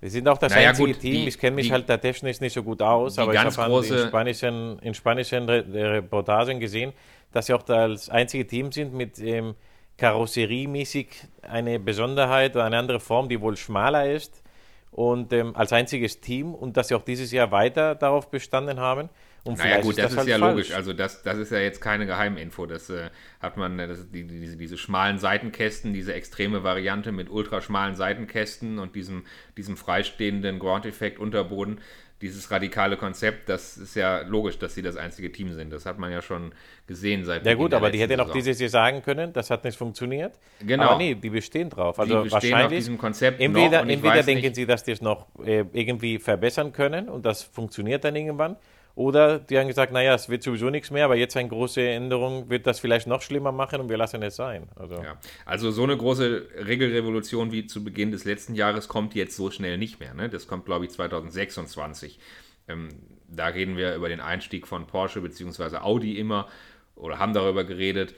Wir 0.00 0.10
sind 0.10 0.26
auch 0.28 0.38
das 0.38 0.54
naja, 0.54 0.70
einzige 0.70 0.92
gut, 0.92 1.00
Team. 1.00 1.12
Die, 1.12 1.28
ich 1.28 1.38
kenne 1.38 1.56
mich 1.56 1.66
die, 1.66 1.72
halt 1.72 1.88
da 1.88 1.98
technisch 1.98 2.40
nicht 2.40 2.54
so 2.54 2.62
gut 2.62 2.80
aus, 2.80 3.18
aber 3.18 3.34
ich 3.34 3.38
habe 3.38 3.86
in 3.86 4.08
spanischen, 4.08 4.78
in 4.78 4.94
spanischen 4.94 5.48
Reportagen 5.48 6.58
gesehen, 6.58 6.92
dass 7.32 7.46
sie 7.46 7.54
auch 7.54 7.62
das 7.62 8.08
einzige 8.08 8.46
Team 8.46 8.72
sind 8.72 8.94
mit 8.94 9.18
ähm, 9.18 9.54
karosseriemäßig 9.98 11.08
eine 11.42 11.78
Besonderheit 11.78 12.56
oder 12.56 12.64
eine 12.64 12.78
andere 12.78 13.00
Form, 13.00 13.28
die 13.28 13.40
wohl 13.40 13.56
schmaler 13.56 14.10
ist 14.10 14.42
und 14.90 15.32
ähm, 15.34 15.54
als 15.54 15.72
einziges 15.72 16.20
Team 16.20 16.54
und 16.54 16.76
dass 16.76 16.88
sie 16.88 16.94
auch 16.94 17.04
dieses 17.04 17.30
Jahr 17.30 17.52
weiter 17.52 17.94
darauf 17.94 18.30
bestanden 18.30 18.80
haben. 18.80 19.10
Und 19.42 19.58
naja 19.58 19.80
gut, 19.80 19.90
ist 19.90 19.98
das, 19.98 20.04
das, 20.04 20.12
ist 20.12 20.18
halt 20.18 20.28
ja 20.28 20.38
falsch. 20.38 20.50
logisch. 20.50 20.72
Also 20.72 20.92
das, 20.92 21.22
das 21.22 21.38
ist 21.38 21.52
ja 21.52 21.58
jetzt 21.58 21.80
keine 21.80 22.06
Geheiminfo. 22.06 22.66
Das 22.66 22.90
äh, 22.90 23.10
hat 23.40 23.56
man, 23.56 23.78
äh, 23.78 23.88
das, 23.88 24.10
die, 24.10 24.26
diese, 24.26 24.56
diese 24.56 24.76
schmalen 24.76 25.18
Seitenkästen, 25.18 25.92
diese 25.92 26.12
extreme 26.14 26.62
Variante 26.62 27.12
mit 27.12 27.30
ultraschmalen 27.30 27.94
Seitenkästen 27.94 28.78
und 28.78 28.94
diesem, 28.94 29.24
diesem 29.56 29.76
freistehenden 29.76 30.58
Ground-Effekt-Unterboden 30.58 31.80
dieses 32.20 32.50
radikale 32.50 32.98
Konzept, 32.98 33.48
das 33.48 33.78
ist 33.78 33.96
ja 33.96 34.20
logisch, 34.22 34.58
dass 34.58 34.74
sie 34.74 34.82
das 34.82 34.96
einzige 34.96 35.32
Team 35.32 35.54
sind. 35.54 35.72
Das 35.72 35.86
hat 35.86 35.98
man 35.98 36.12
ja 36.12 36.20
schon 36.20 36.52
gesehen 36.86 37.24
seit 37.24 37.46
Ja 37.46 37.54
gut, 37.54 37.72
aber 37.72 37.90
die 37.90 37.98
hätten 37.98 38.20
auch 38.20 38.30
dieses 38.30 38.60
Jahr 38.60 38.68
sagen 38.68 39.02
können, 39.02 39.32
das 39.32 39.48
hat 39.48 39.64
nicht 39.64 39.78
funktioniert. 39.78 40.38
Genau. 40.60 40.84
Aber 40.84 40.98
nee, 40.98 41.14
die 41.14 41.30
bestehen 41.30 41.70
drauf. 41.70 41.98
Also 41.98 42.18
die 42.18 42.28
bestehen 42.28 42.52
wahrscheinlich, 42.52 42.64
auf 42.66 42.84
diesem 42.84 42.98
Konzept 42.98 43.40
entweder, 43.40 43.80
entweder 43.88 44.22
denken 44.22 44.44
nicht, 44.44 44.54
sie, 44.54 44.66
dass 44.66 44.84
die 44.84 44.92
es 44.92 45.00
noch 45.00 45.28
äh, 45.42 45.64
irgendwie 45.72 46.18
verbessern 46.18 46.72
können 46.72 47.08
und 47.08 47.24
das 47.24 47.42
funktioniert 47.42 48.04
dann 48.04 48.14
irgendwann 48.14 48.56
oder 48.94 49.38
die 49.38 49.58
haben 49.58 49.68
gesagt, 49.68 49.92
naja, 49.92 50.14
es 50.14 50.28
wird 50.28 50.42
sowieso 50.42 50.70
nichts 50.70 50.90
mehr, 50.90 51.04
aber 51.04 51.16
jetzt 51.16 51.36
eine 51.36 51.48
große 51.48 51.80
Änderung 51.80 52.50
wird 52.50 52.66
das 52.66 52.80
vielleicht 52.80 53.06
noch 53.06 53.22
schlimmer 53.22 53.52
machen 53.52 53.80
und 53.80 53.88
wir 53.88 53.96
lassen 53.96 54.22
es 54.22 54.36
sein. 54.36 54.68
Also, 54.76 54.96
ja. 54.96 55.18
also 55.46 55.70
so 55.70 55.84
eine 55.84 55.96
große 55.96 56.48
Regelrevolution 56.66 57.52
wie 57.52 57.66
zu 57.66 57.84
Beginn 57.84 58.10
des 58.10 58.24
letzten 58.24 58.54
Jahres 58.54 58.88
kommt 58.88 59.14
jetzt 59.14 59.36
so 59.36 59.50
schnell 59.50 59.78
nicht 59.78 60.00
mehr. 60.00 60.14
Ne? 60.14 60.28
Das 60.28 60.46
kommt, 60.46 60.66
glaube 60.66 60.84
ich, 60.84 60.90
2026. 60.90 62.18
Ähm, 62.68 62.88
da 63.28 63.46
reden 63.46 63.76
wir 63.76 63.94
über 63.94 64.08
den 64.08 64.20
Einstieg 64.20 64.66
von 64.66 64.86
Porsche 64.86 65.20
bzw. 65.20 65.76
Audi 65.78 66.18
immer 66.18 66.48
oder 66.96 67.18
haben 67.18 67.32
darüber 67.32 67.64
geredet. 67.64 68.14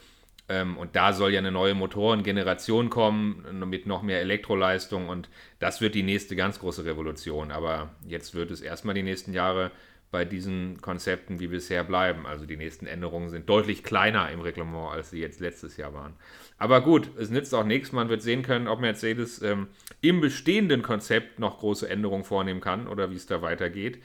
Ähm, 0.49 0.77
und 0.77 0.97
da 0.97 1.13
soll 1.13 1.33
ja 1.33 1.39
eine 1.39 1.53
neue 1.53 1.75
Motorengeneration 1.75 2.91
kommen 2.91 3.69
mit 3.69 3.87
noch 3.87 4.03
mehr 4.03 4.21
Elektroleistung 4.21 5.09
und 5.09 5.29
das 5.61 5.81
wird 5.81 5.95
die 5.95 6.03
nächste 6.03 6.35
ganz 6.35 6.59
große 6.59 6.85
Revolution. 6.85 7.53
Aber 7.53 7.91
jetzt 8.07 8.35
wird 8.35 8.51
es 8.51 8.61
erstmal 8.61 8.95
die 8.95 9.03
nächsten 9.03 9.33
Jahre 9.33 9.71
bei 10.13 10.27
diesen 10.27 10.81
Konzepten 10.83 11.41
wie 11.41 11.49
bisher 11.49 11.83
bleiben. 11.85 12.27
Also 12.27 12.45
die 12.45 12.59
nächsten 12.59 12.87
Änderungen 12.87 13.31
sind 13.31 13.49
deutlich 13.49 13.83
kleiner 13.83 14.31
im 14.31 14.41
Reglement, 14.41 14.93
als 14.93 15.11
sie 15.11 15.19
jetzt 15.19 15.41
letztes 15.41 15.79
Jahr 15.79 15.95
waren. 15.95 16.13
Aber 16.59 16.83
gut, 16.83 17.11
es 17.19 17.31
nützt 17.31 17.55
auch 17.55 17.65
nichts. 17.65 17.93
Man 17.93 18.11
wird 18.11 18.21
sehen 18.21 18.43
können, 18.43 18.69
ob 18.69 18.79
Mercedes 18.79 19.41
ähm, 19.41 19.69
im 20.03 20.21
bestehenden 20.21 20.83
Konzept 20.83 21.39
noch 21.39 21.59
große 21.59 21.89
Änderungen 21.89 22.25
vornehmen 22.25 22.61
kann 22.61 22.87
oder 22.89 23.11
wie 23.11 23.17
es 23.17 23.27
da 23.27 23.41
weitergeht. 23.41 24.03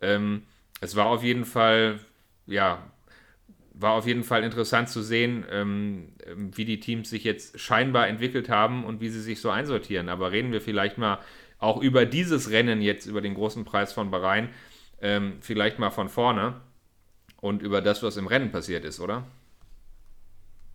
Ähm, 0.00 0.44
es 0.80 0.96
war 0.96 1.06
auf 1.06 1.22
jeden 1.22 1.44
Fall, 1.44 2.00
ja, 2.46 2.90
war 3.74 3.92
auf 3.92 4.06
jeden 4.06 4.24
Fall 4.24 4.42
interessant 4.44 4.88
zu 4.88 5.02
sehen, 5.02 5.44
ähm, 5.50 6.14
wie 6.36 6.64
die 6.64 6.80
Teams 6.80 7.10
sich 7.10 7.22
jetzt 7.22 7.60
scheinbar 7.60 8.08
entwickelt 8.08 8.48
haben 8.48 8.82
und 8.82 9.02
wie 9.02 9.10
sie 9.10 9.20
sich 9.20 9.42
so 9.42 9.50
einsortieren. 9.50 10.08
Aber 10.08 10.32
reden 10.32 10.52
wir 10.52 10.62
vielleicht 10.62 10.96
mal 10.96 11.18
auch 11.58 11.82
über 11.82 12.06
dieses 12.06 12.50
Rennen 12.50 12.80
jetzt, 12.80 13.04
über 13.04 13.20
den 13.20 13.34
großen 13.34 13.66
Preis 13.66 13.92
von 13.92 14.10
Bahrain 14.10 14.48
ähm, 15.00 15.38
vielleicht 15.40 15.78
mal 15.78 15.90
von 15.90 16.08
vorne 16.08 16.60
und 17.40 17.62
über 17.62 17.80
das, 17.80 18.02
was 18.02 18.16
im 18.16 18.26
Rennen 18.26 18.52
passiert 18.52 18.84
ist, 18.84 19.00
oder? 19.00 19.24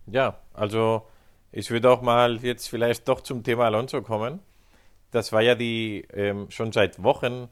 Ja, 0.06 0.38
also 0.54 1.06
ich 1.52 1.70
würde 1.70 1.90
auch 1.90 2.02
mal 2.02 2.36
jetzt 2.42 2.68
vielleicht 2.68 3.08
doch 3.08 3.20
zum 3.20 3.42
Thema 3.42 3.64
Alonso 3.64 4.02
kommen. 4.02 4.40
Das 5.10 5.32
war 5.32 5.42
ja 5.42 5.54
die 5.54 6.06
ähm, 6.12 6.50
schon 6.50 6.72
seit 6.72 7.02
Wochen 7.02 7.48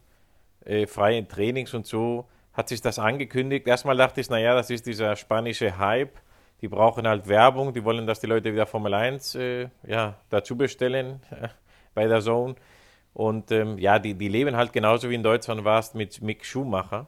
äh, 0.63 0.87
freie 0.87 1.27
Trainings 1.27 1.73
und 1.73 1.85
so 1.85 2.27
hat 2.53 2.69
sich 2.69 2.81
das 2.81 2.99
angekündigt. 2.99 3.67
Erstmal 3.67 3.97
dachte 3.97 4.21
ich, 4.21 4.29
naja, 4.29 4.55
das 4.55 4.69
ist 4.69 4.85
dieser 4.85 5.15
spanische 5.15 5.77
Hype. 5.77 6.17
Die 6.61 6.69
brauchen 6.69 7.07
halt 7.07 7.27
Werbung, 7.27 7.73
die 7.73 7.83
wollen, 7.83 8.07
dass 8.07 8.21
die 8.21 8.27
Leute 8.27 8.53
wieder 8.53 8.65
Formel 8.65 8.93
1 8.93 9.35
äh, 9.35 9.69
ja, 9.85 10.15
dazu 10.29 10.55
bestellen 10.55 11.21
bei 11.93 12.07
der 12.07 12.21
Zone. 12.21 12.55
Und 13.15 13.49
ähm, 13.53 13.77
ja, 13.77 13.97
die, 13.97 14.13
die 14.13 14.27
leben 14.27 14.57
halt 14.57 14.73
genauso 14.73 15.09
wie 15.09 15.15
in 15.15 15.23
Deutschland 15.23 15.63
warst 15.63 15.95
mit 15.95 16.21
Mick 16.21 16.43
Schumacher. 16.43 17.07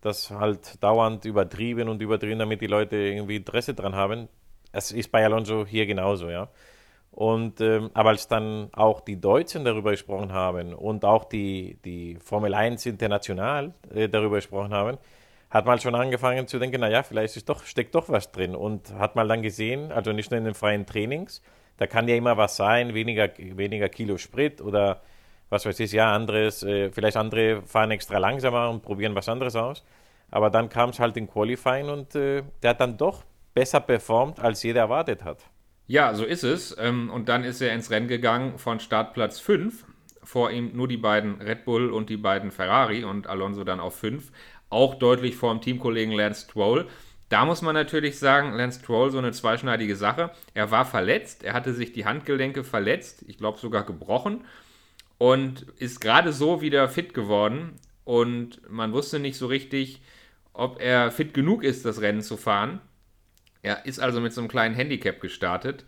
Das 0.00 0.30
halt 0.30 0.82
dauernd 0.82 1.26
übertrieben 1.26 1.90
und 1.90 2.00
übertrieben, 2.00 2.38
damit 2.38 2.62
die 2.62 2.66
Leute 2.66 2.96
irgendwie 2.96 3.36
Interesse 3.36 3.74
dran 3.74 3.94
haben. 3.94 4.28
Es 4.72 4.92
ist 4.92 5.12
bei 5.12 5.22
Alonso 5.22 5.66
hier 5.66 5.84
genauso, 5.84 6.30
ja. 6.30 6.48
Und 7.10 7.60
ähm, 7.60 7.90
aber 7.92 8.08
als 8.08 8.28
dann 8.28 8.70
auch 8.72 9.02
die 9.02 9.20
Deutschen 9.20 9.66
darüber 9.66 9.90
gesprochen 9.90 10.32
haben 10.32 10.72
und 10.72 11.04
auch 11.04 11.24
die, 11.24 11.76
die 11.84 12.16
Formel 12.24 12.54
1 12.54 12.86
international 12.86 13.74
äh, 13.94 14.08
darüber 14.08 14.36
gesprochen 14.36 14.72
haben, 14.72 14.96
hat 15.50 15.66
man 15.66 15.78
schon 15.78 15.94
angefangen 15.94 16.48
zu 16.48 16.58
denken, 16.58 16.80
naja, 16.80 17.02
vielleicht 17.02 17.36
ist 17.36 17.50
doch, 17.50 17.64
steckt 17.64 17.94
doch 17.94 18.08
was 18.08 18.32
drin. 18.32 18.56
Und 18.56 18.94
hat 18.94 19.16
man 19.16 19.28
dann 19.28 19.42
gesehen, 19.42 19.92
also 19.92 20.12
nicht 20.12 20.30
nur 20.30 20.38
in 20.38 20.44
den 20.44 20.54
freien 20.54 20.86
Trainings, 20.86 21.42
da 21.76 21.86
kann 21.86 22.08
ja 22.08 22.16
immer 22.16 22.38
was 22.38 22.56
sein, 22.56 22.94
weniger, 22.94 23.28
weniger 23.36 23.90
Kilo 23.90 24.16
Sprit 24.16 24.62
oder 24.62 25.02
was 25.52 25.66
weiß 25.66 25.78
ich, 25.80 25.92
ja, 25.92 26.14
anderes, 26.14 26.62
äh, 26.62 26.90
vielleicht 26.90 27.18
andere 27.18 27.60
fahren 27.62 27.90
extra 27.90 28.16
langsamer 28.16 28.70
und 28.70 28.82
probieren 28.82 29.14
was 29.14 29.28
anderes 29.28 29.54
aus. 29.54 29.84
Aber 30.30 30.48
dann 30.48 30.70
kam 30.70 30.90
es 30.90 30.98
halt 30.98 31.14
in 31.18 31.28
Qualifying 31.28 31.90
und 31.90 32.14
äh, 32.14 32.42
der 32.62 32.70
hat 32.70 32.80
dann 32.80 32.96
doch 32.96 33.22
besser 33.52 33.80
performt, 33.80 34.40
als 34.40 34.62
jeder 34.62 34.80
erwartet 34.80 35.22
hat. 35.22 35.44
Ja, 35.86 36.14
so 36.14 36.24
ist 36.24 36.42
es. 36.42 36.74
Ähm, 36.80 37.10
und 37.10 37.28
dann 37.28 37.44
ist 37.44 37.60
er 37.60 37.74
ins 37.74 37.90
Rennen 37.90 38.08
gegangen 38.08 38.58
von 38.58 38.80
Startplatz 38.80 39.40
5. 39.40 39.84
Vor 40.24 40.50
ihm 40.50 40.74
nur 40.74 40.88
die 40.88 40.96
beiden 40.96 41.42
Red 41.42 41.66
Bull 41.66 41.90
und 41.90 42.08
die 42.08 42.16
beiden 42.16 42.50
Ferrari 42.50 43.04
und 43.04 43.26
Alonso 43.26 43.62
dann 43.62 43.78
auf 43.78 43.96
5. 43.96 44.32
Auch 44.70 44.94
deutlich 44.94 45.36
vor 45.36 45.52
dem 45.52 45.60
Teamkollegen 45.60 46.14
Lance 46.14 46.46
Stroll. 46.46 46.86
Da 47.28 47.44
muss 47.44 47.60
man 47.60 47.74
natürlich 47.74 48.18
sagen, 48.18 48.54
Lance 48.54 48.80
Stroll 48.80 49.10
so 49.10 49.18
eine 49.18 49.32
zweischneidige 49.32 49.96
Sache. 49.96 50.30
Er 50.54 50.70
war 50.70 50.86
verletzt, 50.86 51.44
er 51.44 51.52
hatte 51.52 51.74
sich 51.74 51.92
die 51.92 52.06
Handgelenke 52.06 52.64
verletzt, 52.64 53.26
ich 53.28 53.36
glaube 53.36 53.58
sogar 53.58 53.84
gebrochen 53.84 54.44
und 55.22 55.66
ist 55.78 56.00
gerade 56.00 56.32
so 56.32 56.62
wieder 56.62 56.88
fit 56.88 57.14
geworden 57.14 57.76
und 58.02 58.60
man 58.68 58.92
wusste 58.92 59.20
nicht 59.20 59.36
so 59.36 59.46
richtig, 59.46 60.02
ob 60.52 60.82
er 60.82 61.12
fit 61.12 61.32
genug 61.32 61.62
ist, 61.62 61.84
das 61.84 62.00
Rennen 62.00 62.22
zu 62.22 62.36
fahren. 62.36 62.80
Er 63.62 63.86
ist 63.86 64.00
also 64.00 64.20
mit 64.20 64.32
so 64.32 64.40
einem 64.40 64.48
kleinen 64.48 64.74
Handicap 64.74 65.20
gestartet 65.20 65.84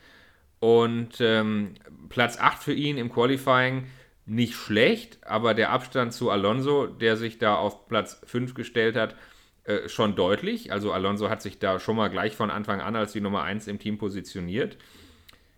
und 0.61 1.17
ähm, 1.19 1.75
Platz 2.11 2.39
8 2.39 2.63
für 2.63 2.75
ihn 2.75 2.97
im 2.97 3.11
Qualifying 3.11 3.89
nicht 4.25 4.55
schlecht, 4.55 5.19
aber 5.27 5.53
der 5.53 5.71
Abstand 5.71 6.13
zu 6.13 6.31
Alonso, 6.31 6.87
der 6.87 7.17
sich 7.17 7.39
da 7.39 7.57
auf 7.57 7.89
Platz 7.89 8.21
5 8.27 8.55
gestellt 8.55 8.95
hat, 8.95 9.17
äh, 9.65 9.89
schon 9.89 10.15
deutlich. 10.15 10.71
Also 10.71 10.93
Alonso 10.93 11.29
hat 11.29 11.43
sich 11.43 11.59
da 11.59 11.81
schon 11.81 11.97
mal 11.97 12.07
gleich 12.07 12.37
von 12.37 12.53
Anfang 12.53 12.81
an 12.81 12.95
als 12.95 13.11
die 13.11 13.21
Nummer 13.21 13.43
1 13.43 13.67
im 13.67 13.81
Team 13.81 13.99
positioniert. 13.99 14.79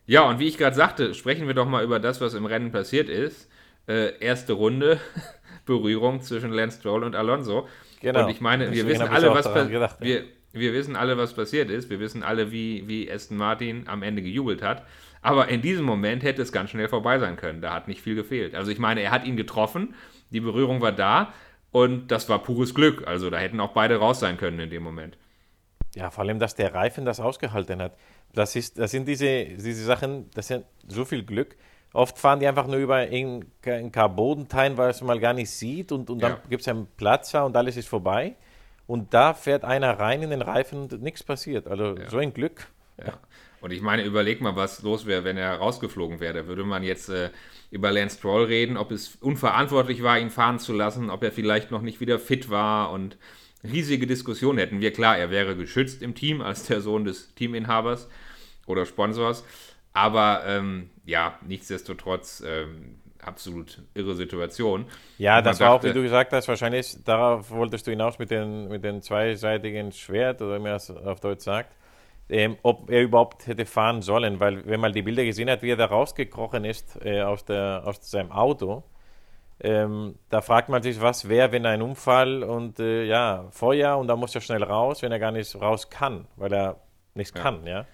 Ja, 0.06 0.22
und 0.22 0.38
wie 0.38 0.48
ich 0.48 0.56
gerade 0.56 0.74
sagte, 0.74 1.12
sprechen 1.12 1.46
wir 1.46 1.52
doch 1.52 1.68
mal 1.68 1.84
über 1.84 2.00
das, 2.00 2.22
was 2.22 2.32
im 2.32 2.46
Rennen 2.46 2.72
passiert 2.72 3.10
ist. 3.10 3.50
Äh, 3.88 4.18
erste 4.18 4.54
Runde 4.54 5.00
Berührung 5.66 6.20
zwischen 6.20 6.50
Lance 6.50 6.78
Stroll 6.78 7.04
und 7.04 7.14
Alonso. 7.14 7.68
Genau. 8.00 8.24
Und 8.24 8.30
ich 8.30 8.40
meine, 8.40 8.66
wir 8.66 8.84
Deswegen 8.84 9.00
wissen 9.00 9.08
alle, 9.08 9.30
was 9.30 9.52
gedacht, 9.68 9.96
ja. 10.00 10.06
wir, 10.06 10.24
wir 10.52 10.72
wissen 10.72 10.96
alle, 10.96 11.18
was 11.18 11.34
passiert 11.34 11.70
ist. 11.70 11.90
Wir 11.90 12.00
wissen 12.00 12.22
alle, 12.22 12.52
wie, 12.52 12.86
wie 12.88 13.10
Aston 13.10 13.36
Martin 13.36 13.88
am 13.88 14.02
Ende 14.02 14.22
gejubelt 14.22 14.62
hat. 14.62 14.84
Aber 15.22 15.48
in 15.48 15.60
diesem 15.60 15.84
Moment 15.84 16.22
hätte 16.22 16.42
es 16.42 16.52
ganz 16.52 16.70
schnell 16.70 16.88
vorbei 16.88 17.18
sein 17.18 17.36
können. 17.36 17.60
Da 17.60 17.74
hat 17.74 17.88
nicht 17.88 18.00
viel 18.00 18.14
gefehlt. 18.14 18.54
Also 18.54 18.70
ich 18.70 18.78
meine, 18.78 19.00
er 19.00 19.10
hat 19.10 19.24
ihn 19.24 19.36
getroffen, 19.36 19.94
die 20.30 20.40
Berührung 20.40 20.80
war 20.80 20.92
da 20.92 21.32
und 21.72 22.08
das 22.12 22.28
war 22.28 22.42
pures 22.42 22.74
Glück. 22.74 23.06
Also 23.06 23.28
da 23.28 23.38
hätten 23.38 23.60
auch 23.60 23.72
beide 23.72 23.96
raus 23.96 24.20
sein 24.20 24.36
können 24.36 24.60
in 24.60 24.70
dem 24.70 24.82
Moment. 24.82 25.18
Ja, 25.96 26.10
vor 26.10 26.24
allem, 26.24 26.38
dass 26.38 26.54
der 26.54 26.74
Reifen 26.74 27.04
das 27.04 27.20
ausgehalten 27.20 27.80
hat. 27.80 27.96
Das, 28.32 28.54
ist, 28.54 28.78
das 28.78 28.90
sind 28.90 29.08
diese, 29.08 29.46
diese 29.46 29.84
Sachen, 29.84 30.30
das 30.34 30.48
sind 30.48 30.64
so 30.86 31.04
viel 31.04 31.24
Glück. 31.24 31.56
Oft 31.92 32.18
fahren 32.18 32.40
die 32.40 32.46
einfach 32.46 32.66
nur 32.66 32.76
über 32.76 32.96
ein 32.96 33.46
ein 33.64 33.90
Carbonteil, 33.92 34.76
weil 34.76 34.90
es 34.90 35.00
mal 35.00 35.18
gar 35.18 35.32
nicht 35.32 35.50
sieht 35.50 35.92
und, 35.92 36.10
und 36.10 36.22
dann 36.22 36.32
Ja. 36.32 36.40
gibt 36.50 36.62
es 36.62 36.68
einen 36.68 36.86
Platzer 36.96 37.44
und 37.46 37.56
alles 37.56 37.76
ist 37.76 37.88
vorbei. 37.88 38.36
Und 38.86 39.14
da 39.14 39.34
fährt 39.34 39.64
einer 39.64 39.98
rein 39.98 40.22
in 40.22 40.30
den 40.30 40.42
Reifen 40.42 40.82
und 40.82 41.02
nichts 41.02 41.22
passiert. 41.24 41.66
Also 41.66 41.96
so 42.08 42.18
ein 42.18 42.32
Glück. 42.34 42.66
Ja. 42.98 43.14
Und 43.60 43.72
ich 43.72 43.80
meine, 43.80 44.04
überleg 44.04 44.40
mal, 44.40 44.54
was 44.54 44.82
los 44.82 45.06
wäre, 45.06 45.24
wenn 45.24 45.36
er 45.36 45.56
rausgeflogen 45.56 46.20
wäre. 46.20 46.34
Da 46.34 46.46
würde 46.46 46.62
man 46.62 46.82
jetzt 46.84 47.08
äh, 47.08 47.30
über 47.70 47.90
Lance 47.90 48.18
Stroll 48.18 48.44
reden, 48.44 48.76
ob 48.76 48.92
es 48.92 49.16
unverantwortlich 49.16 50.02
war, 50.04 50.18
ihn 50.20 50.30
fahren 50.30 50.58
zu 50.60 50.72
lassen, 50.72 51.10
ob 51.10 51.22
er 51.24 51.32
vielleicht 51.32 51.70
noch 51.72 51.82
nicht 51.82 52.00
wieder 52.00 52.18
fit 52.20 52.48
war 52.50 52.92
und 52.92 53.16
riesige 53.64 54.06
Diskussionen 54.06 54.58
hätten 54.58 54.80
wir. 54.80 54.92
Klar, 54.92 55.18
er 55.18 55.30
wäre 55.30 55.56
geschützt 55.56 56.02
im 56.02 56.14
Team 56.14 56.40
als 56.42 56.66
der 56.66 56.80
Sohn 56.80 57.04
des 57.04 57.34
Teaminhabers 57.34 58.08
oder 58.66 58.86
Sponsors. 58.86 59.44
Aber 59.92 60.42
ähm, 60.46 60.90
ja, 61.06 61.38
nichtsdestotrotz 61.46 62.42
ähm, 62.46 62.98
absolut 63.22 63.82
irre 63.94 64.14
Situation. 64.14 64.86
Ja, 65.18 65.40
das 65.40 65.60
war 65.60 65.72
auch, 65.72 65.82
wie 65.82 65.92
du 65.92 66.02
gesagt 66.02 66.32
hast, 66.32 66.48
wahrscheinlich, 66.48 67.02
darauf 67.04 67.50
wolltest 67.50 67.86
du 67.86 67.90
hinaus 67.90 68.18
mit 68.18 68.30
den, 68.30 68.68
mit 68.68 68.84
den 68.84 69.02
zweiseitigen 69.02 69.92
Schwert, 69.92 70.42
oder 70.42 70.58
wie 70.58 70.62
man 70.62 70.74
es 70.74 70.90
auf 70.90 71.20
Deutsch 71.20 71.44
sagt, 71.44 71.74
ähm, 72.28 72.56
ob 72.62 72.90
er 72.90 73.02
überhaupt 73.02 73.46
hätte 73.46 73.66
fahren 73.66 74.02
sollen, 74.02 74.40
weil 74.40 74.66
wenn 74.66 74.80
man 74.80 74.92
die 74.92 75.02
Bilder 75.02 75.24
gesehen 75.24 75.48
hat, 75.48 75.62
wie 75.62 75.70
er 75.70 75.76
da 75.76 75.86
rausgekrochen 75.86 76.64
ist 76.64 76.98
äh, 77.04 77.22
aus, 77.22 77.44
der, 77.44 77.82
aus 77.86 78.10
seinem 78.10 78.32
Auto, 78.32 78.82
ähm, 79.60 80.16
da 80.28 80.42
fragt 80.42 80.68
man 80.68 80.82
sich, 80.82 81.00
was 81.00 81.28
wäre, 81.28 81.52
wenn 81.52 81.64
ein 81.64 81.80
Unfall 81.82 82.42
und 82.42 82.78
äh, 82.78 83.04
ja, 83.04 83.46
Feuer 83.52 83.96
und 83.96 84.08
dann 84.08 84.18
muss 84.18 84.34
er 84.34 84.40
schnell 84.40 84.62
raus, 84.62 85.02
wenn 85.02 85.12
er 85.12 85.18
gar 85.18 85.30
nicht 85.32 85.54
raus 85.56 85.88
kann, 85.88 86.26
weil 86.36 86.52
er 86.52 86.76
nichts 87.14 87.32
Ja. 87.36 87.42
kann, 87.42 87.66
ja. 87.66 87.86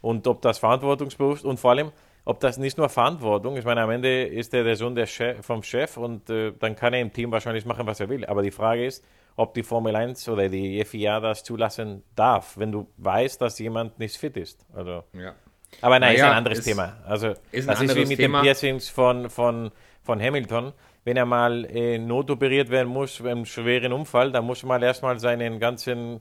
Und 0.00 0.26
ob 0.26 0.42
das 0.42 0.58
verantwortungsbewusst 0.58 1.44
und 1.44 1.60
vor 1.60 1.70
allem, 1.72 1.92
ob 2.26 2.40
das 2.40 2.58
nicht 2.58 2.76
nur 2.76 2.88
Verantwortung, 2.90 3.56
ich 3.56 3.64
meine, 3.64 3.80
am 3.80 3.90
Ende 3.90 4.24
ist 4.24 4.52
er 4.52 4.64
der 4.64 4.76
Sohn 4.76 4.94
der 4.94 5.06
Chef, 5.06 5.44
vom 5.46 5.62
Chef 5.62 5.96
und 5.96 6.28
äh, 6.28 6.52
dann 6.58 6.76
kann 6.76 6.92
er 6.92 7.00
im 7.00 7.12
Team 7.12 7.30
wahrscheinlich 7.32 7.64
machen, 7.64 7.86
was 7.86 8.00
er 8.00 8.08
will. 8.10 8.26
Aber 8.26 8.42
die 8.42 8.50
Frage 8.50 8.84
ist, 8.84 9.02
ob 9.36 9.54
die 9.54 9.62
Formel 9.62 9.94
1 9.96 10.28
oder 10.28 10.48
die 10.48 10.84
FIA 10.84 11.20
das 11.20 11.44
zulassen 11.44 12.02
darf, 12.14 12.58
wenn 12.58 12.72
du 12.72 12.88
weißt, 12.98 13.40
dass 13.40 13.58
jemand 13.58 13.98
nicht 13.98 14.16
fit 14.16 14.36
ist. 14.36 14.66
Also, 14.74 15.04
Ja. 15.12 15.34
aber 15.80 15.98
nein, 16.00 16.14
ist 16.14 16.20
Naja, 16.20 16.32
ein 16.32 16.38
anderes 16.38 16.58
ist- 16.58 16.64
Thema. 16.64 16.96
Also, 17.06 17.34
ist 17.52 17.68
das 17.68 17.80
ist 17.80 17.94
wie 17.96 18.06
mit 18.06 18.16
Thema. 18.18 18.38
den 18.40 18.44
Piercings 18.44 18.88
von, 18.88 19.30
von, 19.30 19.70
von 20.02 20.20
Hamilton. 20.20 20.72
Wenn 21.04 21.16
er 21.16 21.26
mal 21.26 21.64
äh, 21.66 21.98
notoperiert 21.98 22.70
werden 22.70 22.88
muss 22.88 23.20
beim 23.22 23.44
schweren 23.44 23.92
Unfall, 23.92 24.32
dann 24.32 24.44
muss 24.44 24.64
man 24.64 24.82
erstmal 24.82 25.20
seinen 25.20 25.60
ganzen 25.60 26.20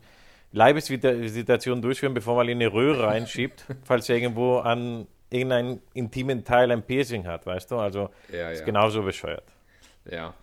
Leibesvisitation 0.52 1.82
durchführen, 1.82 2.14
bevor 2.14 2.36
man 2.36 2.48
ihn 2.48 2.60
in 2.62 2.68
eine 2.68 2.74
Röhre 2.74 3.08
reinschiebt, 3.08 3.66
falls 3.84 4.10
er 4.10 4.18
irgendwo 4.18 4.58
an 4.60 5.08
irgendeinem 5.29 5.79
intimen 5.94 6.44
Teil 6.44 6.72
ein 6.72 6.84
Piercing 6.84 7.25
hat, 7.27 7.46
weißt 7.46 7.72
du? 7.72 7.77
Also 7.77 8.10
Ja, 8.32 8.51
ist 8.51 8.60
ja. 8.60 8.65
genauso 8.65 9.03
bescheuert. 9.03 9.46
Ja. 10.10 10.34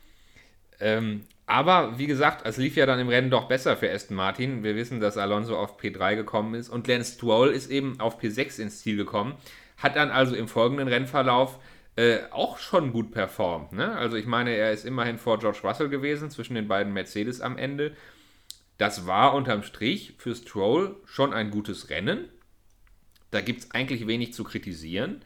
Ähm, 0.80 1.24
aber 1.46 1.98
wie 1.98 2.06
gesagt, 2.06 2.46
es 2.46 2.56
lief 2.56 2.76
ja 2.76 2.86
dann 2.86 2.98
im 2.98 3.08
Rennen 3.08 3.30
doch 3.30 3.46
besser 3.46 3.76
für 3.76 3.90
Aston 3.90 4.16
Martin. 4.16 4.62
Wir 4.62 4.74
wissen, 4.74 5.00
dass 5.00 5.16
Alonso 5.16 5.57
auf 5.57 5.78
P3 5.78 6.16
gekommen 6.16 6.54
ist 6.54 6.68
und 6.68 6.88
Lance 6.88 7.14
Stroll 7.14 7.50
ist 7.50 7.70
eben 7.70 8.00
auf 8.00 8.20
P6 8.20 8.61
ins 8.61 8.80
Ziel 8.80 8.96
gekommen. 8.96 9.35
Hat 9.76 9.96
dann 9.96 10.11
also 10.11 10.35
im 10.35 10.48
folgenden 10.48 10.88
Rennverlauf 10.88 11.59
äh, 11.96 12.20
auch 12.30 12.59
schon 12.59 12.92
gut 12.92 13.12
performt. 13.12 13.72
Ne? 13.72 13.96
Also 13.96 14.16
ich 14.16 14.26
meine, 14.26 14.52
er 14.52 14.72
ist 14.72 14.85
immerhin 14.85 15.18
vor 15.18 15.38
George 15.38 15.59
Russell 15.62 15.88
gewesen, 15.88 16.30
zwischen 16.30 16.54
den 16.54 16.68
beiden 16.68 16.92
Mercedes 16.92 17.40
am 17.40 17.59
Ende. 17.59 17.94
Das 18.78 19.07
war 19.07 19.35
unterm 19.35 19.62
Strich 19.62 20.14
für 20.18 20.35
Stroll 20.35 20.96
schon 21.04 21.33
ein 21.35 21.50
gutes 21.50 21.90
Rennen. 21.90 22.28
Da 23.33 23.40
gibt 23.40 23.61
es 23.64 23.71
eigentlich 23.73 24.07
wenig 24.07 24.35
zu 24.35 24.45
kritisieren. 24.45 25.23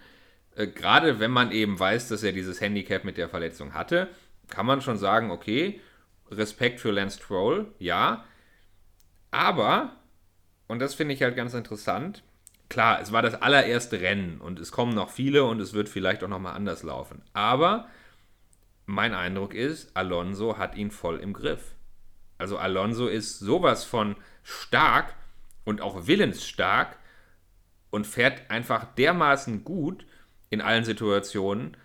Äh, 0.55 0.69
Gerade 0.69 1.21
wenn 1.21 1.31
man 1.31 1.53
eben 1.53 1.79
weiß, 1.79 2.09
dass 2.09 2.23
er 2.23 2.33
dieses 2.33 2.63
Handicap 2.63 3.05
mit 3.05 3.19
der 3.19 3.29
Verletzung 3.29 3.75
hatte, 3.75 4.09
kann 4.49 4.65
man 4.65 4.81
schon 4.81 4.97
sagen, 4.97 5.31
okay, 5.31 5.81
Respekt 6.31 6.81
für 6.81 6.93
Lance 6.93 7.19
Stroll, 7.19 7.67
ja. 7.79 8.25
Aber, 9.33 9.97
und 10.69 10.79
das 10.79 10.95
finde 10.95 11.15
ich 11.15 11.23
halt 11.23 11.37
ganz 11.37 11.53
interessant, 11.53 12.23
klar, 12.69 13.01
es 13.01 13.13
war 13.13 13.23
das 13.23 13.43
allererste 13.43 14.01
Rennen 14.01 14.41
und 14.41 14.61
es 14.61 14.71
kommen 14.71 14.95
noch 14.95 15.11
viele 15.11 15.45
und 15.45 15.61
es 15.61 15.73
wird 15.73 15.89
vielleicht 15.89 16.23
auch 16.23 16.29
nochmal 16.29 16.55
anders 16.55 16.85
laufen. 16.85 17.23
Aber 17.33 17.89
mein 18.87 19.15
Eindruck 19.15 19.53
ist, 19.53 19.97
Alonso 19.97 20.59
hat 20.59 20.77
ihn 20.77 20.93
voll 20.93 21.19
im 21.19 21.33
Griff. 21.33 21.75
Also 22.39 22.57
Alonso 22.57 23.09
ist 23.09 23.41
sowas 23.41 23.85
von 23.85 24.15
stark 24.45 25.15
und 25.65 25.81
auch 25.81 26.07
willensstark 26.07 26.99
und 27.91 28.07
fährt 28.07 28.51
einfach 28.51 28.85
dermaßen 28.95 29.65
gut 29.65 30.07
in 30.51 30.61
allen 30.61 30.85
Situationen. 30.85 31.77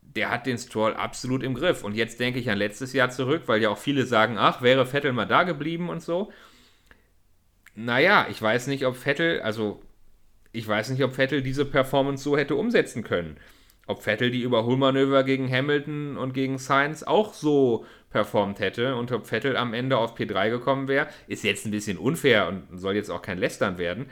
Der 0.00 0.30
hat 0.30 0.46
den 0.46 0.58
Stroll 0.58 0.94
absolut 0.94 1.42
im 1.42 1.54
Griff. 1.54 1.84
Und 1.84 1.94
jetzt 1.94 2.20
denke 2.20 2.38
ich 2.38 2.50
an 2.50 2.58
letztes 2.58 2.92
Jahr 2.92 3.10
zurück, 3.10 3.42
weil 3.46 3.62
ja 3.62 3.70
auch 3.70 3.78
viele 3.78 4.04
sagen, 4.04 4.36
ach, 4.38 4.62
wäre 4.62 4.86
Vettel 4.86 5.12
mal 5.12 5.26
da 5.26 5.42
geblieben 5.44 5.88
und 5.88 6.02
so. 6.02 6.32
Naja, 7.74 8.26
ich 8.30 8.40
weiß 8.40 8.66
nicht, 8.66 8.84
ob 8.84 8.96
Vettel, 8.96 9.40
also 9.40 9.82
ich 10.52 10.68
weiß 10.68 10.90
nicht, 10.90 11.02
ob 11.02 11.14
Vettel 11.14 11.42
diese 11.42 11.64
Performance 11.64 12.22
so 12.22 12.36
hätte 12.36 12.54
umsetzen 12.54 13.02
können. 13.02 13.38
Ob 13.86 14.02
Vettel 14.02 14.30
die 14.30 14.42
Überholmanöver 14.42 15.24
gegen 15.24 15.50
Hamilton 15.50 16.16
und 16.16 16.34
gegen 16.34 16.58
Sainz 16.58 17.02
auch 17.02 17.32
so 17.32 17.86
performt 18.10 18.60
hätte 18.60 18.94
und 18.94 19.10
ob 19.10 19.26
Vettel 19.26 19.56
am 19.56 19.74
Ende 19.74 19.96
auf 19.96 20.14
P3 20.16 20.50
gekommen 20.50 20.86
wäre, 20.86 21.08
ist 21.26 21.42
jetzt 21.42 21.64
ein 21.64 21.72
bisschen 21.72 21.96
unfair 21.96 22.46
und 22.46 22.78
soll 22.78 22.94
jetzt 22.94 23.10
auch 23.10 23.22
kein 23.22 23.38
Lästern 23.38 23.78
werden. 23.78 24.06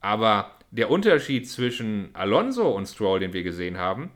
Aber 0.00 0.55
der 0.76 0.90
Unterschied 0.90 1.48
zwischen 1.48 2.10
Alonso 2.12 2.68
und 2.68 2.86
Stroll, 2.86 3.20
den 3.20 3.32
wir 3.32 3.42
gesehen 3.42 3.78
haben, 3.78 4.10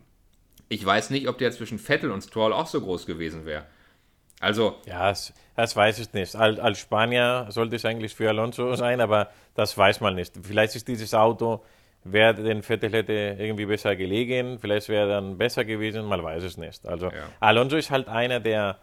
ich 0.69 0.85
weiß 0.85 1.11
nicht, 1.11 1.27
ob 1.29 1.39
der 1.39 1.51
zwischen 1.53 1.79
Vettel 1.79 2.11
und 2.11 2.21
Stroll 2.23 2.53
auch 2.53 2.67
so 2.67 2.81
groß 2.81 3.07
gewesen 3.07 3.45
wäre. 3.47 3.65
Also, 4.41 4.77
Ja, 4.87 5.09
das, 5.09 5.35
das 5.57 5.75
weiß 5.75 5.99
ich 5.99 6.13
nicht. 6.13 6.37
Als, 6.37 6.79
Spanier 6.79 7.47
sollte 7.49 7.77
es 7.77 7.85
eigentlich 7.85 8.15
für 8.15 8.29
Alonso 8.29 8.75
sein, 8.75 9.01
aber 9.01 9.31
das 9.55 9.77
weiß 9.77 10.01
man 10.01 10.15
nicht. 10.15 10.33
Vielleicht 10.43 10.77
ist 10.77 10.87
dieses 10.87 11.13
Auto, 11.13 11.63
wäre 12.05 12.35
den 12.35 12.63
Vettel 12.63 12.93
hätte 12.93 13.37
irgendwie 13.39 13.67
besser 13.67 13.97
gelegen, 13.97 14.59
vielleicht 14.59 14.89
wäre 14.89 15.09
er 15.09 15.15
dann 15.17 15.39
besser 15.39 15.65
gewesen, 15.65 16.05
man 16.07 16.23
weiß 16.23 16.43
es 16.43 16.57
nicht. 16.57 16.87
Also 16.87 17.07
Ja. 17.07 17.29
Alonso 17.41 17.77
ist 17.77 17.91
halt 17.91 18.09
einer, 18.09 18.41
der 18.41 18.79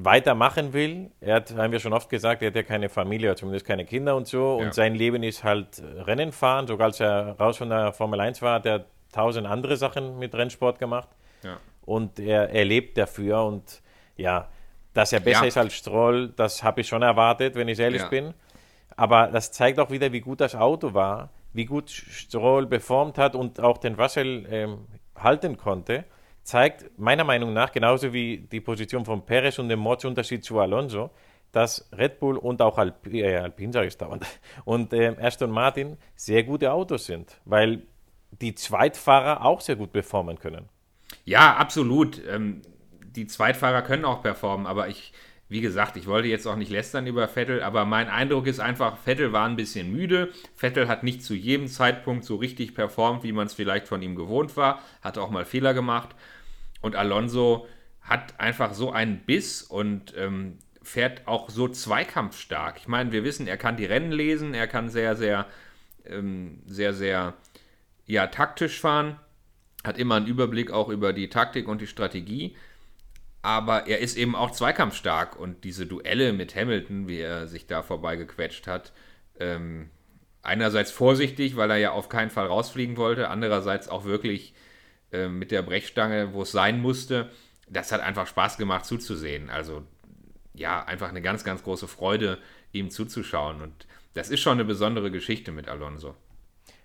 weitermachen 0.00 0.72
will. 0.72 1.10
Er 1.20 1.36
hat, 1.36 1.54
haben 1.56 1.72
wir 1.72 1.80
schon 1.80 1.92
oft 1.92 2.08
gesagt, 2.08 2.40
er 2.42 2.48
hat 2.48 2.54
ja 2.54 2.62
keine 2.62 2.88
Familie, 2.88 3.30
oder 3.30 3.36
zumindest 3.36 3.66
keine 3.66 3.84
Kinder 3.84 4.14
und 4.14 4.28
so. 4.28 4.58
Ja. 4.58 4.66
Und 4.66 4.74
sein 4.74 4.94
Leben 4.94 5.24
ist 5.24 5.42
halt 5.42 5.82
Rennen 6.06 6.30
fahren. 6.30 6.68
Sogar 6.68 6.86
als 6.86 7.00
er 7.00 7.36
raus 7.38 7.58
von 7.58 7.68
der 7.68 7.92
Formel 7.92 8.20
1 8.20 8.40
war, 8.40 8.54
hat 8.54 8.66
er 8.66 8.84
tausend 9.12 9.46
andere 9.46 9.76
Sachen 9.76 10.18
mit 10.18 10.34
Rennsport 10.34 10.78
gemacht 10.78 11.08
ja. 11.42 11.58
und 11.82 12.20
er, 12.20 12.50
er 12.50 12.64
lebt 12.64 12.96
dafür 12.98 13.42
und 13.44 13.82
ja, 14.16 14.48
dass 14.94 15.12
er 15.12 15.20
besser 15.20 15.42
Ja. 15.42 15.48
ist 15.48 15.56
als 15.56 15.74
Stroll, 15.74 16.28
das 16.36 16.62
habe 16.62 16.82
ich 16.82 16.88
schon 16.88 17.02
erwartet, 17.02 17.54
wenn 17.54 17.68
ich 17.68 17.78
ehrlich 17.78 18.04
bin. 18.08 18.34
Aber 18.96 19.28
das 19.28 19.50
zeigt 19.50 19.78
auch 19.80 19.90
wieder, 19.90 20.12
wie 20.12 20.20
gut 20.20 20.40
das 20.40 20.54
Auto 20.54 20.92
war, 20.94 21.30
wie 21.52 21.64
gut 21.64 21.90
Stroll 21.90 22.66
performt 22.66 23.16
hat 23.16 23.34
und 23.34 23.60
auch 23.60 23.78
den 23.78 23.94
Russell 23.94 24.46
ähm, 24.50 24.86
halten 25.16 25.56
konnte. 25.56 26.04
Zeigt 26.48 26.98
meiner 26.98 27.24
Meinung 27.24 27.52
nach, 27.52 27.72
genauso 27.72 28.10
wie 28.14 28.38
die 28.38 28.62
Position 28.62 29.04
von 29.04 29.22
Perez 29.26 29.58
und 29.58 29.68
den 29.68 29.78
Mordsunterschied 29.80 30.42
zu 30.42 30.58
Alonso, 30.58 31.10
dass 31.52 31.90
Red 31.92 32.20
Bull 32.20 32.38
und 32.38 32.62
auch 32.62 32.78
Alp 32.78 33.06
äh, 33.06 33.36
Alpine, 33.36 33.70
sage 33.70 33.88
ich 33.88 33.98
dauernd, 33.98 34.24
und 34.64 34.94
ähm, 34.94 35.16
Aston 35.20 35.50
Martin 35.50 35.98
sehr 36.16 36.44
gute 36.44 36.72
Autos 36.72 37.04
sind, 37.04 37.38
weil 37.44 37.82
die 38.30 38.54
Zweitfahrer 38.54 39.44
auch 39.44 39.60
sehr 39.60 39.76
gut 39.76 39.92
performen 39.92 40.38
können. 40.38 40.70
Ja, 41.26 41.54
absolut. 41.54 42.18
Ähm, 42.26 42.62
die 43.14 43.26
Zweitfahrer 43.26 43.82
können 43.82 44.06
auch 44.06 44.22
performen, 44.22 44.66
aber 44.66 44.88
ich, 44.88 45.12
wie 45.50 45.60
gesagt, 45.60 45.98
ich 45.98 46.06
wollte 46.06 46.28
jetzt 46.28 46.46
auch 46.46 46.56
nicht 46.56 46.70
lästern 46.70 47.06
über 47.06 47.28
Vettel, 47.28 47.62
aber 47.62 47.84
mein 47.84 48.08
Eindruck 48.08 48.46
ist 48.46 48.58
einfach, 48.58 48.96
Vettel 48.96 49.34
war 49.34 49.46
ein 49.46 49.56
bisschen 49.56 49.92
müde. 49.92 50.32
Vettel 50.54 50.88
hat 50.88 51.02
nicht 51.02 51.22
zu 51.22 51.34
jedem 51.34 51.68
Zeitpunkt 51.68 52.24
so 52.24 52.36
richtig 52.36 52.74
performt, 52.74 53.22
wie 53.22 53.32
man 53.32 53.48
es 53.48 53.52
vielleicht 53.52 53.86
von 53.86 54.00
ihm 54.00 54.16
gewohnt 54.16 54.56
war, 54.56 54.80
hat 55.02 55.18
auch 55.18 55.28
mal 55.28 55.44
Fehler 55.44 55.74
gemacht. 55.74 56.16
Und 56.80 56.96
Alonso 56.96 57.66
hat 58.00 58.38
einfach 58.40 58.74
so 58.74 58.92
einen 58.92 59.20
Biss 59.20 59.62
und 59.62 60.14
ähm, 60.16 60.58
fährt 60.82 61.26
auch 61.26 61.50
so 61.50 61.68
zweikampfstark. 61.68 62.78
Ich 62.78 62.88
meine, 62.88 63.12
wir 63.12 63.24
wissen, 63.24 63.46
er 63.46 63.56
kann 63.56 63.76
die 63.76 63.84
Rennen 63.84 64.12
lesen, 64.12 64.54
er 64.54 64.66
kann 64.66 64.88
sehr, 64.88 65.16
sehr, 65.16 65.46
ähm, 66.06 66.62
sehr, 66.66 66.94
sehr, 66.94 67.34
ja, 68.06 68.26
taktisch 68.28 68.80
fahren 68.80 69.18
hat 69.84 69.98
immer 69.98 70.16
einen 70.16 70.26
Überblick 70.26 70.70
auch 70.70 70.88
über 70.88 71.12
die 71.12 71.28
Taktik 71.28 71.68
und 71.68 71.80
die 71.80 71.86
Strategie. 71.86 72.56
Aber 73.42 73.86
er 73.86 74.00
ist 74.00 74.16
eben 74.16 74.34
auch 74.34 74.50
zweikampfstark 74.50 75.38
und 75.38 75.64
diese 75.64 75.86
Duelle 75.86 76.32
mit 76.32 76.56
Hamilton, 76.56 77.06
wie 77.08 77.20
er 77.20 77.46
sich 77.46 77.66
da 77.66 77.82
vorbeigequetscht 77.82 78.66
hat, 78.66 78.92
ähm, 79.38 79.90
einerseits 80.42 80.90
vorsichtig, 80.90 81.56
weil 81.56 81.70
er 81.70 81.76
ja 81.76 81.92
auf 81.92 82.08
keinen 82.08 82.30
Fall 82.30 82.46
rausfliegen 82.46 82.96
wollte, 82.96 83.28
andererseits 83.28 83.88
auch 83.88 84.04
wirklich 84.04 84.54
äh, 85.12 85.28
mit 85.28 85.50
der 85.50 85.62
Brechstange, 85.62 86.32
wo 86.32 86.42
es 86.42 86.52
sein 86.52 86.80
musste. 86.80 87.30
Das 87.68 87.92
hat 87.92 88.00
einfach 88.00 88.26
Spaß 88.26 88.56
gemacht 88.58 88.84
zuzusehen. 88.84 89.50
Also 89.50 89.82
ja, 90.54 90.84
einfach 90.84 91.08
eine 91.08 91.22
ganz, 91.22 91.44
ganz 91.44 91.62
große 91.62 91.88
Freude, 91.88 92.38
ihm 92.72 92.90
zuzuschauen. 92.90 93.62
Und 93.62 93.86
das 94.14 94.30
ist 94.30 94.40
schon 94.40 94.54
eine 94.54 94.64
besondere 94.64 95.10
Geschichte 95.10 95.52
mit 95.52 95.68
Alonso. 95.68 96.14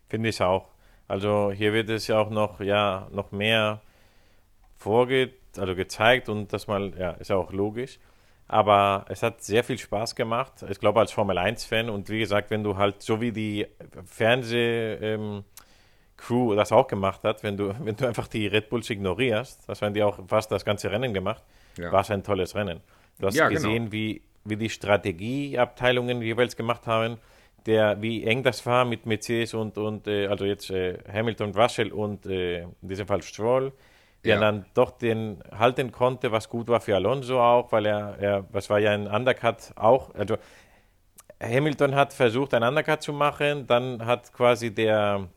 Finde 0.10 0.30
ich 0.30 0.42
auch. 0.42 0.70
Also 1.08 1.52
hier 1.52 1.74
wird 1.74 1.90
es 1.90 2.08
ja 2.08 2.20
auch 2.20 2.30
noch, 2.30 2.60
ja, 2.60 3.08
noch 3.12 3.32
mehr 3.32 3.82
vorgeht, 4.78 5.36
also 5.58 5.76
gezeigt 5.76 6.30
und 6.30 6.54
das 6.54 6.68
mal, 6.68 6.94
ja, 6.98 7.12
ist 7.12 7.30
ja 7.30 7.36
auch 7.36 7.52
logisch. 7.52 8.00
Aber 8.48 9.06
es 9.10 9.24
hat 9.24 9.42
sehr 9.42 9.64
viel 9.64 9.78
Spaß 9.78 10.16
gemacht. 10.16 10.54
Ich 10.70 10.80
glaube, 10.80 11.00
als 11.00 11.12
Formel 11.12 11.38
1-Fan 11.38 11.90
und 11.90 12.10
wie 12.10 12.20
gesagt, 12.20 12.52
wenn 12.52 12.64
du 12.64 12.78
halt 12.78 13.02
so 13.02 13.22
wie 13.22 13.32
die 13.32 13.66
Fernseh-Crew 14.06 15.02
ähm, 15.02 15.44
das 16.56 16.72
auch 16.72 16.88
gemacht 16.88 17.24
hat, 17.24 17.44
wenn 17.44 17.58
du, 17.58 17.74
wenn 17.80 17.96
du 17.96 18.08
einfach 18.08 18.28
die 18.28 18.48
Red 18.48 18.70
Bulls 18.70 18.90
ignorierst, 18.90 19.68
das 19.68 19.82
haben 19.82 19.94
die 19.94 20.04
auch 20.04 20.20
fast 20.28 20.52
das 20.52 20.64
ganze 20.64 20.92
Rennen 20.92 21.14
gemacht, 21.14 21.44
ja. 21.78 21.92
war 21.92 22.02
es 22.02 22.12
ein 22.12 22.24
tolles 22.24 22.56
Rennen. 22.56 22.82
Du 23.20 23.28
hast 23.28 23.36
ja, 23.36 23.48
genau. 23.48 23.62
gesehen, 23.62 23.84
genau. 23.90 23.92
wie, 23.92 24.22
wie 24.46 24.58
die 24.58 24.70
Strategieabteilungen 24.70 26.22
jeweils 26.22 26.56
gemacht 26.56 26.88
haben, 26.88 27.18
der, 27.66 28.02
wie 28.02 28.26
eng 28.26 28.44
das 28.44 28.66
war 28.66 28.86
mit 28.86 29.06
Mercedes 29.06 29.54
und, 29.54 29.78
und 29.78 30.08
äh, 30.08 30.28
also 30.28 30.46
jetzt 30.46 30.70
äh, 30.70 30.98
Hamilton, 31.12 31.52
Russell 31.52 31.92
und 31.92 32.26
äh, 32.26 32.64
in 32.64 32.70
diesem 32.82 33.08
Fall 33.08 33.22
Stroll, 33.22 33.72
der 34.24 34.36
ja. 34.36 34.42
dann 34.42 34.66
doch 34.74 34.92
den 34.92 35.44
halten 35.58 35.92
konnte, 35.92 36.32
was 36.32 36.50
gut 36.50 36.68
war 36.68 36.82
für 36.82 36.96
Alonso 36.96 37.42
auch, 37.42 37.72
weil 37.72 37.86
er, 37.86 38.18
er 38.20 38.46
was 38.52 38.70
war 38.70 38.80
ja 38.80 38.92
ein 38.92 39.08
Undercut 39.08 39.72
auch, 39.76 40.14
also 40.16 40.38
Hamilton 41.42 41.96
hat 41.96 42.14
versucht, 42.14 42.54
ein 42.54 42.64
Undercut 42.64 43.02
zu 43.02 43.14
machen, 43.14 43.68
dann 43.68 44.06
hat 44.06 44.32
quasi 44.34 44.74
der, 44.74 45.28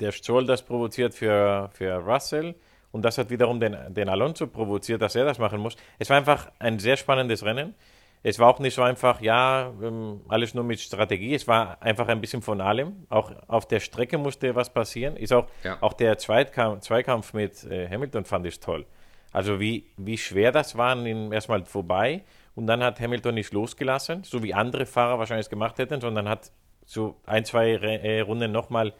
der 0.00 0.12
Stroll 0.12 0.46
das 0.46 0.62
provoziert 0.62 1.14
für, 1.14 1.70
für 1.72 1.94
Russell 1.96 2.54
und 2.92 3.04
das 3.04 3.18
hat 3.18 3.30
wiederum 3.30 3.58
den, 3.58 3.76
den 3.88 4.08
Alonso 4.08 4.46
provoziert, 4.46 5.02
dass 5.02 5.16
er 5.16 5.24
das 5.24 5.38
machen 5.38 5.60
muss. 5.60 5.76
Es 5.98 6.10
war 6.10 6.18
einfach 6.18 6.50
ein 6.58 6.78
sehr 6.78 6.96
spannendes 6.96 7.44
Rennen. 7.44 7.74
Es 8.22 8.38
war 8.38 8.48
auch 8.48 8.60
nicht 8.60 8.74
so 8.74 8.82
einfach, 8.82 9.20
ja, 9.20 9.72
ähm, 9.82 10.20
alles 10.28 10.54
nur 10.54 10.62
mit 10.62 10.78
Strategie. 10.78 11.34
Es 11.34 11.48
war 11.48 11.82
einfach 11.82 12.06
ein 12.06 12.20
bisschen 12.20 12.40
von 12.42 12.60
allem. 12.60 13.06
Auch 13.08 13.32
auf 13.48 13.66
der 13.66 13.80
Strecke 13.80 14.16
musste 14.16 14.54
was 14.54 14.72
passieren. 14.72 15.16
Ist 15.16 15.32
auch, 15.32 15.48
ja. 15.64 15.78
auch 15.80 15.94
der 15.94 16.18
Zweikampf, 16.18 16.82
Zweikampf 16.82 17.32
mit 17.32 17.64
äh, 17.64 17.88
Hamilton 17.88 18.24
fand 18.24 18.46
ich 18.46 18.60
toll. 18.60 18.86
Also 19.32 19.58
wie, 19.58 19.86
wie 19.96 20.18
schwer 20.18 20.52
das 20.52 20.76
war, 20.76 20.94
erstmal 21.04 21.64
vorbei. 21.64 22.22
Und 22.54 22.66
dann 22.66 22.84
hat 22.84 23.00
Hamilton 23.00 23.34
nicht 23.34 23.52
losgelassen, 23.52 24.22
so 24.24 24.42
wie 24.42 24.52
andere 24.52 24.84
Fahrer 24.84 25.18
wahrscheinlich 25.18 25.48
gemacht 25.48 25.78
hätten, 25.78 26.00
sondern 26.00 26.28
hat 26.28 26.52
so 26.84 27.16
ein, 27.24 27.44
zwei 27.46 27.72
äh, 27.72 28.20
Runden 28.20 28.52
nochmal 28.52 28.92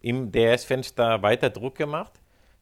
im 0.00 0.32
DS-Fenster 0.32 1.22
weiter 1.22 1.50
Druck 1.50 1.76
gemacht 1.76 2.12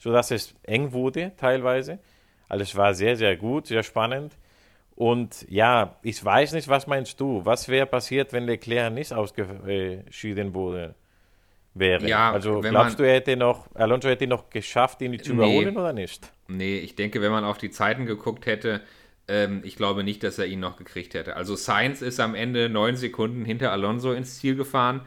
sodass 0.05 0.31
es 0.31 0.55
eng 0.64 0.92
wurde 0.92 1.33
teilweise. 1.38 1.99
Also 2.47 2.62
es 2.62 2.77
war 2.77 2.92
sehr, 2.92 3.16
sehr 3.16 3.37
gut, 3.37 3.66
sehr 3.66 3.83
spannend. 3.83 4.37
Und 4.94 5.47
ja, 5.49 5.97
ich 6.03 6.23
weiß 6.23 6.53
nicht, 6.53 6.68
was 6.68 6.87
meinst 6.87 7.18
du? 7.18 7.40
Was 7.44 7.68
wäre 7.68 7.87
passiert, 7.87 8.33
wenn 8.35 8.44
Leclerc 8.44 8.92
nicht 8.92 9.12
ausgeschieden 9.14 10.55
wurde? 10.55 10.94
Wäre. 11.77 12.07
Ja, 12.07 12.31
also 12.31 12.61
glaubst 12.61 13.01
du, 13.01 13.03
er 13.03 13.14
hätte 13.14 13.37
noch, 13.37 13.66
Alonso 13.75 14.09
hätte 14.09 14.29
noch 14.29 14.49
geschafft, 14.51 15.01
ihn 15.03 15.18
zu 15.20 15.33
überholen 15.33 15.75
nee, 15.75 15.81
oder 15.81 15.92
nicht? 15.92 16.31
Nee, 16.47 16.79
ich 16.79 16.94
denke, 16.94 17.20
wenn 17.20 17.33
man 17.33 17.42
auf 17.42 17.59
die 17.59 17.70
Zeiten 17.70 18.07
geguckt 18.07 18.47
hätte, 18.47 18.83
ähm, 19.27 19.62
ich 19.64 19.75
glaube 19.75 20.05
nicht, 20.05 20.23
dass 20.23 20.38
er 20.38 20.47
ihn 20.47 20.61
noch 20.61 20.77
gekriegt 20.77 21.14
hätte. 21.14 21.35
Also 21.35 21.57
Sainz 21.57 22.01
ist 22.01 22.20
am 22.20 22.37
Ende 22.37 22.68
neun 22.68 22.94
Sekunden 22.94 23.44
hinter 23.44 23.73
Alonso 23.73 24.12
ins 24.12 24.38
Ziel 24.38 24.55
gefahren 24.55 25.01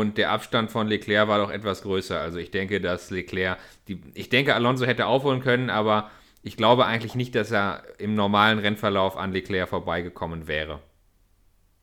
und 0.00 0.18
der 0.18 0.30
Abstand 0.30 0.70
von 0.70 0.88
Leclerc 0.88 1.28
war 1.28 1.38
doch 1.38 1.50
etwas 1.50 1.82
größer. 1.82 2.20
Also 2.20 2.38
ich 2.38 2.50
denke, 2.50 2.80
dass 2.80 3.10
Leclerc, 3.10 3.58
die, 3.88 4.00
ich 4.14 4.28
denke, 4.28 4.54
Alonso 4.54 4.86
hätte 4.86 5.06
aufholen 5.06 5.40
können, 5.40 5.70
aber 5.70 6.10
ich 6.42 6.56
glaube 6.56 6.86
eigentlich 6.86 7.14
nicht, 7.14 7.34
dass 7.34 7.50
er 7.50 7.82
im 7.98 8.14
normalen 8.14 8.58
Rennverlauf 8.58 9.16
an 9.16 9.32
Leclerc 9.32 9.68
vorbeigekommen 9.68 10.46
wäre. 10.46 10.80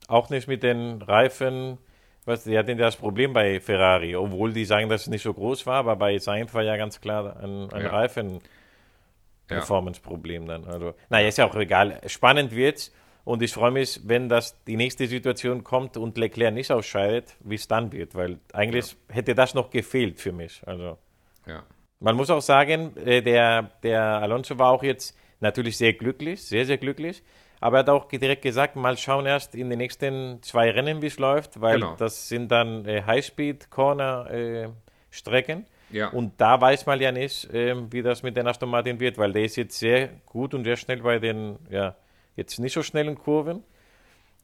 Auch 0.08 0.30
nicht 0.30 0.48
mit 0.48 0.64
den 0.64 1.02
Reifen. 1.02 1.78
Was, 2.26 2.44
die 2.44 2.58
hatten 2.58 2.78
das 2.78 2.98
Problem 2.98 3.34
bei 3.34 3.60
Ferrari, 3.60 4.16
obwohl 4.16 4.54
die 4.54 4.66
sagen, 4.66 4.90
dass 4.90 5.02
es 5.02 5.08
nicht 5.08 5.24
so 5.24 5.34
groß 5.34 5.66
war, 5.66 5.78
aber 5.78 5.96
bei 5.96 6.20
Sainz 6.20 6.54
war 6.54 6.62
ja 6.62 6.78
ganz 6.78 7.02
klar 7.02 7.38
ein, 7.42 7.74
ein 7.74 7.82
ja. 7.82 7.90
Reifen-Performance-Problem 7.90 10.46
dann. 10.46 10.66
Also, 10.66 10.94
naja, 11.10 11.30
ist 11.30 11.40
ja 11.40 11.46
auch 11.46 11.56
egal. 11.56 12.00
Spannend 12.06 12.56
wird's. 12.56 12.94
Und 13.24 13.44
ich 13.44 13.54
freue 13.54 13.72
mich, 13.72 14.00
wenn 14.04 14.28
das 14.30 14.64
die 14.66 14.78
nächste 14.78 15.08
Situation 15.08 15.64
kommt 15.64 15.98
und 15.98 16.18
Leclerc 16.18 16.54
nicht 16.54 16.72
ausscheidet, 16.72 17.36
wie 17.42 17.56
es 17.56 17.68
dann 17.68 17.92
wird, 17.92 18.16
weil 18.16 18.40
eigentlich 18.54 18.92
ja. 18.92 19.16
hätte 19.16 19.36
das 19.36 19.54
noch 19.54 19.70
gefehlt 19.70 20.18
für 20.20 20.32
mich. 20.32 20.62
Also 20.66 20.98
ja. 21.46 21.64
man 22.00 22.16
muss 22.16 22.30
auch 22.30 22.42
sagen, 22.42 22.96
äh, 22.98 23.22
der, 23.22 23.72
der 23.84 24.02
Alonso 24.02 24.58
war 24.58 24.72
auch 24.72 24.84
jetzt 24.84 25.18
natürlich 25.40 25.78
sehr 25.78 25.94
glücklich, 25.94 26.44
sehr, 26.44 26.66
sehr 26.66 26.78
glücklich. 26.78 27.24
Aber 27.60 27.78
er 27.78 27.80
hat 27.82 27.90
auch 27.90 28.08
direkt 28.08 28.42
gesagt, 28.42 28.76
mal 28.76 28.98
schauen 28.98 29.28
erst 29.28 29.54
in 29.54 29.70
den 29.70 29.78
nächsten 29.78 30.42
zwei 30.42 30.72
Rennen, 30.72 31.04
wie 31.04 31.08
es 31.08 31.20
läuft, 31.20 31.62
weil 31.62 31.76
genau. 31.76 31.96
das 31.96 32.28
sind 32.28 32.52
dann 32.52 32.88
äh, 32.88 33.04
Highspeed-Corner-Strecken. 33.06 35.60
Äh, 35.60 35.66
ja. 35.92 36.08
Und 36.08 36.42
da 36.42 36.60
weiß 36.60 36.88
man 36.88 37.00
ja 37.00 37.12
nicht, 37.12 37.54
äh, 37.54 37.76
wie 37.92 38.02
das 38.02 38.24
mit 38.24 38.36
den 38.36 38.48
Aston 38.48 38.70
Martin 38.70 39.00
wird, 39.00 39.20
weil 39.20 39.32
der 39.32 39.44
ist 39.44 39.58
jetzt 39.58 39.78
sehr 39.78 40.10
gut 40.26 40.56
und 40.56 40.64
sehr 40.64 40.76
schnell 40.76 41.04
bei 41.04 41.20
den, 41.20 41.60
ja, 41.70 41.96
jetzt 42.42 42.60
nicht 42.60 42.74
so 42.74 42.84
schnellen 42.84 43.18
Kurven. 43.18 43.64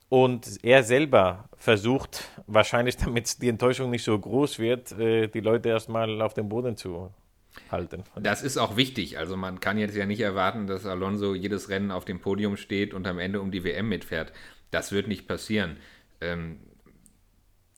Und 0.10 0.64
er 0.64 0.84
selber 0.84 1.50
versucht, 1.58 2.30
wahrscheinlich 2.48 2.98
damit 3.04 3.42
die 3.42 3.50
Enttäuschung 3.50 3.90
nicht 3.90 4.04
so 4.04 4.18
groß 4.18 4.60
wird, 4.60 4.92
äh, 4.94 5.28
die 5.28 5.42
Leute 5.42 5.70
erstmal 5.70 6.22
auf 6.22 6.34
dem 6.34 6.48
Boden 6.48 6.78
zu 6.78 7.12
halten. 7.72 8.04
Das 8.16 8.44
ist 8.44 8.58
auch 8.58 8.78
wichtig. 8.78 9.18
Also 9.18 9.36
man 9.36 9.60
kann 9.60 9.78
jetzt 9.78 9.96
ja 9.96 10.06
nicht 10.06 10.22
erwarten, 10.22 10.68
dass 10.68 10.86
Alonso 10.86 11.34
jedes 11.34 11.70
Rennen 11.70 11.92
auf 11.92 12.06
dem 12.06 12.20
Podium 12.22 12.56
steht 12.56 12.94
und 12.94 13.08
am 13.08 13.20
Ende 13.20 13.42
um 13.42 13.52
die 13.52 13.64
WM 13.64 13.90
mitfährt. 13.90 14.32
Das 14.72 14.92
wird 14.92 15.08
nicht 15.08 15.28
passieren. 15.28 15.78
Ähm, 16.22 16.60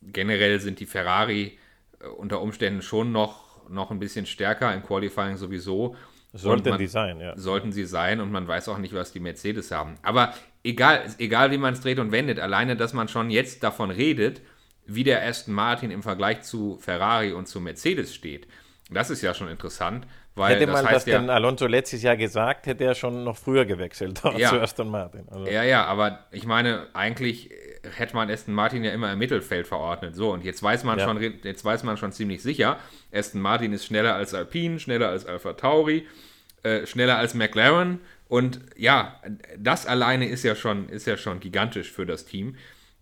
generell 0.01 0.59
sind 0.59 0.79
die 0.79 0.85
Ferrari 0.85 1.57
äh, 1.99 2.07
unter 2.07 2.41
Umständen 2.41 2.81
schon 2.81 3.11
noch, 3.11 3.67
noch 3.69 3.89
ein 3.89 3.99
bisschen 3.99 4.25
stärker 4.25 4.73
im 4.73 4.83
Qualifying 4.83 5.37
sowieso. 5.37 5.95
Sollten 6.33 6.69
man, 6.69 6.79
die 6.79 6.87
sein, 6.87 7.19
ja. 7.19 7.35
Sollten 7.37 7.71
sie 7.71 7.85
sein 7.85 8.19
und 8.19 8.31
man 8.31 8.47
weiß 8.47 8.69
auch 8.69 8.77
nicht, 8.77 8.93
was 8.93 9.11
die 9.11 9.19
Mercedes 9.19 9.71
haben. 9.71 9.95
Aber 10.03 10.33
egal, 10.63 11.03
egal 11.17 11.51
wie 11.51 11.57
man 11.57 11.73
es 11.73 11.81
dreht 11.81 11.99
und 11.99 12.11
wendet, 12.11 12.39
alleine, 12.39 12.75
dass 12.75 12.93
man 12.93 13.07
schon 13.07 13.29
jetzt 13.31 13.63
davon 13.63 13.89
redet, 13.89 14.41
wie 14.85 15.03
der 15.03 15.25
Aston 15.25 15.53
Martin 15.53 15.91
im 15.91 16.03
Vergleich 16.03 16.41
zu 16.43 16.77
Ferrari 16.79 17.31
und 17.31 17.47
zu 17.47 17.59
Mercedes 17.59 18.13
steht. 18.13 18.47
Das 18.91 19.09
ist 19.09 19.21
ja 19.21 19.33
schon 19.33 19.49
interessant, 19.49 20.07
weil 20.39 20.55
hätte 20.55 20.65
das 20.65 20.73
man 20.73 20.85
heißt 20.85 20.95
das 20.95 21.05
ja, 21.05 21.19
denn 21.19 21.29
Alonso 21.29 21.67
letztes 21.67 22.01
Jahr 22.01 22.17
gesagt, 22.17 22.65
hätte 22.65 22.83
er 22.83 22.95
schon 22.95 23.23
noch 23.23 23.37
früher 23.37 23.65
gewechselt 23.65 24.21
ja, 24.37 24.49
zu 24.49 24.59
Aston 24.59 24.89
Martin. 24.89 25.27
Also. 25.29 25.45
Ja, 25.45 25.63
ja, 25.63 25.85
aber 25.85 26.25
ich 26.31 26.45
meine, 26.45 26.87
eigentlich 26.93 27.51
hätte 27.95 28.15
man 28.15 28.29
Aston 28.31 28.53
Martin 28.53 28.83
ja 28.83 28.91
immer 28.91 29.11
im 29.11 29.19
Mittelfeld 29.19 29.67
verordnet. 29.67 30.15
So, 30.15 30.31
und 30.31 30.43
jetzt 30.43 30.63
weiß 30.63 30.83
man 30.83 30.97
ja. 30.97 31.05
schon, 31.05 31.21
jetzt 31.43 31.65
weiß 31.65 31.83
man 31.83 31.97
schon 31.97 32.11
ziemlich 32.11 32.41
sicher, 32.41 32.77
Aston 33.11 33.41
Martin 33.41 33.73
ist 33.73 33.85
schneller 33.85 34.15
als 34.15 34.33
Alpine, 34.33 34.79
schneller 34.79 35.09
als 35.09 35.25
Alpha 35.25 35.53
Tauri, 35.53 36.07
äh, 36.63 36.85
schneller 36.85 37.17
als 37.17 37.33
McLaren. 37.33 37.99
Und 38.27 38.59
ja, 38.75 39.19
das 39.57 39.85
alleine 39.85 40.27
ist 40.27 40.43
ja 40.43 40.55
schon, 40.55 40.87
ist 40.89 41.07
ja 41.07 41.17
schon 41.17 41.39
gigantisch 41.39 41.91
für 41.91 42.05
das 42.05 42.25
Team. 42.25 42.55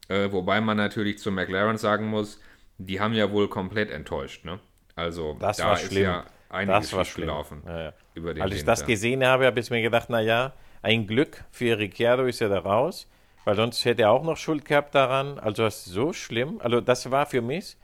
Äh, 0.07 0.31
wobei 0.31 0.61
man 0.61 0.77
natürlich 0.77 1.19
zu 1.19 1.31
McLaren 1.31 1.77
sagen 1.77 2.07
muss, 2.07 2.39
die 2.77 2.99
haben 2.99 3.13
ja 3.13 3.31
wohl 3.31 3.47
komplett 3.47 3.91
enttäuscht. 3.91 4.45
Ne? 4.45 4.59
Also 4.95 5.35
das 5.39 5.57
da 5.57 5.65
war 5.65 5.73
ist 5.73 5.87
schlimm. 5.87 6.03
ja 6.03 6.25
einiges 6.49 6.91
das 6.91 6.93
war 6.93 7.05
gelaufen. 7.21 7.63
Ja, 7.65 7.81
ja. 7.81 7.93
Über 8.13 8.33
den 8.33 8.43
Als 8.43 8.51
ich 8.51 8.59
Winter. 8.59 8.71
das 8.71 8.85
gesehen 8.85 9.25
habe, 9.25 9.45
habe 9.45 9.59
ich 9.59 9.69
mir 9.69 9.81
gedacht, 9.81 10.09
naja, 10.09 10.53
ein 10.81 11.07
Glück 11.07 11.43
für 11.51 11.77
Ricciardo 11.77 12.25
ist 12.25 12.41
er 12.41 12.49
da 12.49 12.59
raus, 12.59 13.07
weil 13.45 13.55
sonst 13.55 13.83
hätte 13.85 14.03
er 14.03 14.11
auch 14.11 14.23
noch 14.23 14.37
Schuld 14.37 14.65
gehabt 14.65 14.95
daran. 14.95 15.39
Also 15.39 15.63
das 15.63 15.85
ist 15.85 15.93
so 15.93 16.13
schlimm. 16.13 16.59
Also 16.61 16.81
das 16.81 17.09
war 17.11 17.25
für 17.25 17.41
mich, 17.41 17.77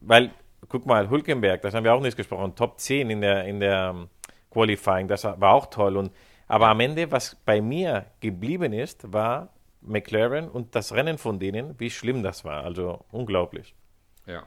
weil, 0.00 0.30
guck 0.68 0.86
mal, 0.86 1.08
Hulkenberg, 1.10 1.62
das 1.62 1.74
haben 1.74 1.84
wir 1.84 1.94
auch 1.94 2.00
nicht 2.00 2.16
gesprochen, 2.16 2.54
Top 2.54 2.80
10 2.80 3.10
in 3.10 3.20
der, 3.20 3.44
in 3.44 3.60
der 3.60 3.90
um, 3.90 4.02
ähm, 4.02 4.08
Qualifying, 4.50 5.08
das 5.08 5.24
war 5.24 5.52
auch 5.52 5.66
toll. 5.66 5.96
Und, 5.96 6.12
aber 6.46 6.68
am 6.68 6.80
Ende, 6.80 7.10
was 7.12 7.36
bei 7.44 7.60
mir 7.60 8.06
geblieben 8.20 8.72
ist, 8.72 9.12
war 9.12 9.50
McLaren 9.82 10.48
und 10.48 10.74
das 10.74 10.92
Rennen 10.92 11.18
von 11.18 11.38
denen, 11.38 11.78
wie 11.78 11.90
schlimm 11.90 12.22
das 12.22 12.44
war. 12.44 12.64
Also 12.64 13.04
unglaublich. 13.10 13.74
Ja. 14.26 14.44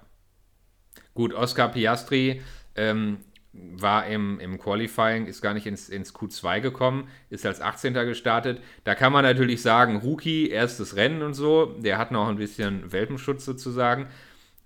Gut, 1.13 1.33
Oscar 1.33 1.69
Piastri 1.69 2.41
ähm, 2.75 3.19
war 3.53 4.05
im, 4.07 4.39
im 4.39 4.57
Qualifying, 4.57 5.25
ist 5.25 5.41
gar 5.41 5.53
nicht 5.53 5.67
ins, 5.67 5.89
ins 5.89 6.15
Q2 6.15 6.61
gekommen, 6.61 7.09
ist 7.29 7.45
als 7.45 7.59
18. 7.59 7.93
gestartet. 7.93 8.61
Da 8.85 8.95
kann 8.95 9.11
man 9.11 9.23
natürlich 9.23 9.61
sagen, 9.61 9.97
Rookie, 9.97 10.49
erstes 10.49 10.95
Rennen 10.95 11.21
und 11.21 11.33
so, 11.33 11.65
der 11.77 11.97
hat 11.97 12.11
noch 12.11 12.29
ein 12.29 12.37
bisschen 12.37 12.91
Welpenschutz 12.91 13.43
sozusagen, 13.43 14.07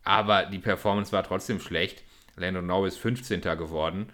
aber 0.03 0.45
die 0.45 0.59
Performance 0.59 1.11
war 1.11 1.23
trotzdem 1.23 1.59
schlecht. 1.59 2.03
Lando 2.35 2.61
Norris 2.61 2.97
15. 2.97 3.41
geworden. 3.41 4.09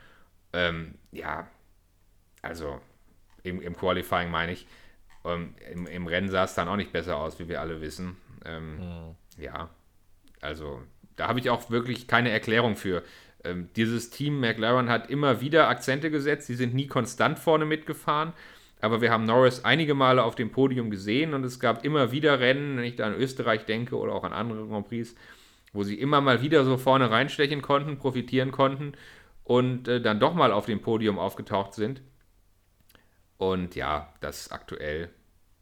Ähm, 0.54 0.96
ja, 1.12 1.48
also 2.42 2.80
im, 3.44 3.62
im 3.62 3.76
Qualifying 3.76 4.30
meine 4.30 4.54
ich. 4.54 4.68
Ähm, 5.26 5.56
im, 5.72 5.88
Im 5.88 6.08
Rennen 6.08 6.30
sah 6.30 6.46
es 6.46 6.56
dann 6.56 6.68
auch 6.68 6.76
nicht 6.76 6.92
besser 6.92 7.18
aus, 7.18 7.40
wie 7.40 7.48
wir 7.48 7.62
alle 7.62 7.82
wissen. 7.82 8.18
Ähm, 8.46 8.78
mhm. 8.78 9.16
Ja, 9.38 9.70
also 10.40 10.82
da 11.16 11.28
habe 11.28 11.40
ich 11.40 11.50
auch 11.50 11.70
wirklich 11.70 12.08
keine 12.08 12.32
Erklärung 12.32 12.76
für. 12.76 13.04
Ähm, 13.44 13.70
dieses 13.76 14.10
Team 14.10 14.40
McLaren 14.40 14.90
hat 14.90 15.10
immer 15.10 15.42
wieder 15.42 15.68
Akzente 15.68 16.12
gesetzt, 16.12 16.48
sie 16.48 16.56
sind 16.56 16.74
nie 16.74 16.88
konstant 16.88 17.40
vorne 17.40 17.66
mitgefahren. 17.66 18.34
Aber 18.82 19.02
wir 19.02 19.12
haben 19.12 19.26
Norris 19.26 19.64
einige 19.64 19.94
Male 19.94 20.24
auf 20.24 20.36
dem 20.36 20.52
Podium 20.52 20.90
gesehen 20.90 21.34
und 21.34 21.44
es 21.44 21.60
gab 21.60 21.86
immer 21.86 22.12
wieder 22.12 22.40
Rennen, 22.40 22.78
wenn 22.78 22.84
ich 22.84 22.96
da 22.96 23.06
an 23.06 23.16
Österreich 23.16 23.66
denke 23.66 23.96
oder 23.96 24.14
auch 24.14 24.24
an 24.24 24.34
andere 24.34 24.68
Grand 24.68 24.88
Prix, 24.88 25.16
wo 25.72 25.84
sie 25.84 26.00
immer 26.00 26.20
mal 26.20 26.42
wieder 26.42 26.66
so 26.66 26.78
vorne 26.78 27.12
reinstechen 27.12 27.62
konnten, 27.62 27.98
profitieren 27.98 28.52
konnten 28.52 28.94
und 29.44 29.88
äh, 29.88 30.02
dann 30.02 30.20
doch 30.20 30.34
mal 30.34 30.52
auf 30.52 30.66
dem 30.66 30.82
Podium 30.82 31.20
aufgetaucht 31.20 31.76
sind. 31.76 32.02
Und 33.38 33.76
ja, 33.76 34.14
das 34.20 34.52
aktuell 34.52 35.10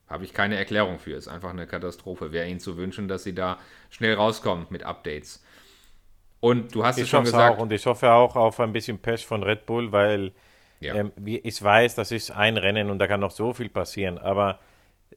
habe 0.07 0.23
ich 0.23 0.33
keine 0.33 0.57
Erklärung 0.57 0.99
für. 0.99 1.15
Ist 1.15 1.27
einfach 1.27 1.51
eine 1.51 1.67
Katastrophe. 1.67 2.31
Wäre 2.31 2.47
ihnen 2.47 2.59
zu 2.59 2.77
wünschen, 2.77 3.07
dass 3.07 3.23
sie 3.23 3.35
da 3.35 3.59
schnell 3.89 4.15
rauskommen 4.15 4.67
mit 4.69 4.83
Updates. 4.83 5.43
Und 6.39 6.73
du 6.73 6.84
hast 6.84 6.97
ich 6.97 7.04
es 7.04 7.10
schon 7.10 7.23
gesagt. 7.23 7.58
Auch, 7.58 7.62
und 7.62 7.71
ich 7.71 7.86
hoffe 7.86 8.12
auch 8.12 8.36
auf 8.36 8.60
ein 8.60 8.71
bisschen 8.71 8.99
Pech 8.99 9.25
von 9.25 9.43
Red 9.43 9.65
Bull, 9.65 9.91
weil 9.91 10.32
ja. 10.80 10.95
ähm, 10.95 11.12
ich 11.25 11.62
weiß, 11.62 11.95
das 11.95 12.12
ist 12.12 12.32
ein 12.32 12.58
Rennen 12.58 12.89
und 12.89 12.99
da 12.99 13.08
kann 13.08 13.19
noch 13.19 13.32
so 13.32 13.54
viel 13.54 13.69
passieren. 13.69 14.17
Aber 14.17 14.60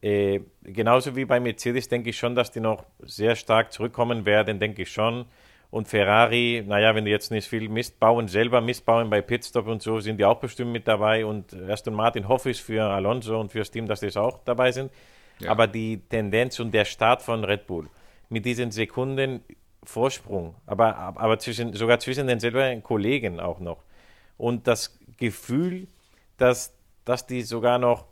äh, 0.01 0.41
genauso 0.63 1.15
wie 1.15 1.25
bei 1.25 1.39
Mercedes 1.39 1.87
denke 1.87 2.09
ich 2.09 2.17
schon, 2.17 2.35
dass 2.35 2.51
die 2.51 2.59
noch 2.59 2.85
sehr 2.99 3.35
stark 3.35 3.71
zurückkommen 3.71 4.25
werden, 4.25 4.59
denke 4.59 4.81
ich 4.81 4.91
schon. 4.91 5.25
Und 5.71 5.87
Ferrari, 5.87 6.63
naja, 6.67 6.93
wenn 6.93 7.05
die 7.05 7.11
jetzt 7.11 7.31
nicht 7.31 7.47
viel 7.47 7.67
Mist 7.67 7.99
bauen, 7.99 8.27
selber 8.27 8.61
Mist 8.61 8.85
bauen 8.85 9.09
bei 9.09 9.21
Pitstop 9.21 9.65
und 9.65 9.81
so, 9.81 9.99
sind 9.99 10.17
die 10.17 10.25
auch 10.25 10.39
bestimmt 10.39 10.71
mit 10.71 10.87
dabei. 10.87 11.25
Und 11.25 11.53
Aston 11.67 11.95
Martin 11.95 12.27
hoffe 12.27 12.51
ich 12.51 12.61
für 12.61 12.83
Alonso 12.83 13.39
und 13.39 13.51
fürs 13.51 13.71
Team, 13.71 13.87
dass 13.87 14.01
die 14.01 14.15
auch 14.15 14.39
dabei 14.45 14.71
sind. 14.71 14.91
Ja. 15.39 15.49
Aber 15.49 15.65
die 15.65 15.97
Tendenz 16.09 16.59
und 16.59 16.73
der 16.73 16.85
Start 16.85 17.23
von 17.23 17.43
Red 17.43 17.65
Bull 17.65 17.89
mit 18.29 18.45
diesen 18.45 18.69
Sekunden 18.69 19.43
Vorsprung, 19.83 20.55
aber, 20.65 20.95
aber 20.95 21.39
zwischen, 21.39 21.73
sogar 21.73 21.99
zwischen 21.99 22.27
den 22.27 22.39
selben 22.39 22.83
Kollegen 22.83 23.39
auch 23.39 23.59
noch. 23.59 23.83
Und 24.37 24.67
das 24.67 24.97
Gefühl, 25.17 25.87
dass, 26.37 26.73
dass 27.05 27.27
die 27.27 27.41
sogar 27.41 27.77
noch 27.77 28.05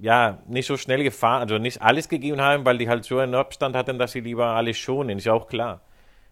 ja, 0.00 0.42
nicht 0.46 0.66
so 0.66 0.76
schnell 0.76 1.02
gefahren, 1.02 1.42
also 1.42 1.58
nicht 1.58 1.82
alles 1.82 2.08
gegeben 2.08 2.40
haben, 2.40 2.64
weil 2.64 2.78
die 2.78 2.88
halt 2.88 3.04
so 3.04 3.18
einen 3.18 3.34
Abstand 3.34 3.76
hatten, 3.76 3.98
dass 3.98 4.12
sie 4.12 4.20
lieber 4.20 4.46
alles 4.46 4.78
schonen, 4.78 5.18
ist 5.18 5.24
ja 5.24 5.32
auch 5.32 5.48
klar. 5.48 5.80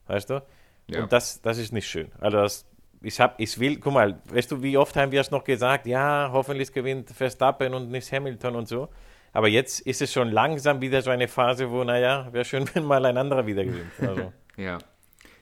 Weißt 0.06 0.30
du? 0.30 0.42
Ja. 0.88 1.02
Und 1.02 1.12
das, 1.12 1.40
das 1.40 1.58
ist 1.58 1.72
nicht 1.72 1.88
schön. 1.88 2.10
Also 2.20 2.38
das, 2.38 2.66
ich, 3.02 3.20
hab, 3.20 3.38
ich 3.40 3.58
will, 3.58 3.78
guck 3.78 3.92
mal, 3.92 4.18
weißt 4.26 4.50
du, 4.50 4.62
wie 4.62 4.76
oft 4.76 4.96
haben 4.96 5.12
wir 5.12 5.20
es 5.20 5.30
noch 5.30 5.44
gesagt, 5.44 5.86
ja, 5.86 6.30
hoffentlich 6.32 6.72
gewinnt 6.72 7.10
Verstappen 7.10 7.74
und 7.74 7.90
nicht 7.90 8.10
Hamilton 8.12 8.56
und 8.56 8.68
so. 8.68 8.88
Aber 9.32 9.48
jetzt 9.48 9.80
ist 9.80 10.00
es 10.00 10.12
schon 10.12 10.30
langsam 10.30 10.80
wieder 10.80 11.02
so 11.02 11.10
eine 11.10 11.26
Phase, 11.26 11.70
wo, 11.70 11.82
naja, 11.84 12.28
wäre 12.32 12.44
schön, 12.44 12.68
wenn 12.74 12.84
mal 12.84 13.04
ein 13.04 13.16
anderer 13.16 13.46
wieder 13.46 13.64
gewinnt. 13.64 13.92
Also. 14.00 14.32
Ja. 14.56 14.78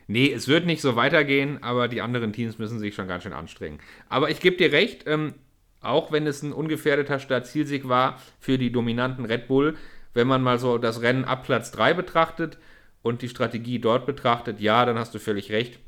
Nee, 0.09 0.33
es 0.33 0.49
wird 0.49 0.67
nicht 0.67 0.83
so 0.83 0.97
weitergehen, 0.97 1.63
aber 1.63 1.89
die 1.89 2.03
anderen 2.03 2.33
Teams 2.33 2.59
müssen 2.59 2.79
sich 2.79 2.95
schon 2.95 3.09
ganz 3.09 3.23
schön 3.23 3.33
anstrengen. 3.33 3.79
Aber 4.09 4.31
ich 4.31 4.41
gebe 4.41 4.57
dir 4.57 4.73
recht, 4.73 5.05
ähm, 5.07 5.35
auch 5.81 6.13
wenn 6.13 6.27
es 6.27 6.43
ein 6.43 6.53
ungefährdeter 6.53 7.19
Startzielsieg 7.19 7.89
war 7.89 8.21
für 8.39 8.59
die 8.59 8.73
dominanten 8.73 9.25
Red 9.25 9.49
Bull, 9.49 9.77
wenn 10.15 10.27
man 10.27 10.43
mal 10.43 10.59
so 10.59 10.79
das 10.79 11.03
Rennen 11.03 11.25
ab 11.25 11.45
Platz 11.45 11.71
3 11.71 11.95
betrachtet 11.95 12.59
und 13.03 13.23
die 13.23 13.29
Strategie 13.29 13.79
dort 13.79 14.07
betrachtet, 14.07 14.61
ja, 14.61 14.85
dann 14.85 14.99
hast 14.99 15.15
du 15.15 15.19
völlig 15.19 15.51
recht. 15.51 15.79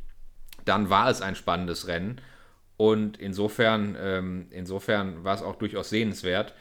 Dann 0.64 0.90
war 0.90 1.10
es 1.10 1.20
ein 1.20 1.37
spannendes 1.37 1.87
Rennen. 1.87 2.20
Und 2.76 3.18
insofern, 3.18 3.96
ähm, 4.00 4.46
insofern 4.50 5.22
war 5.22 5.34
es 5.34 5.42
auch 5.42 5.56
durchaus 5.56 5.90
sehenswert. 5.90 6.54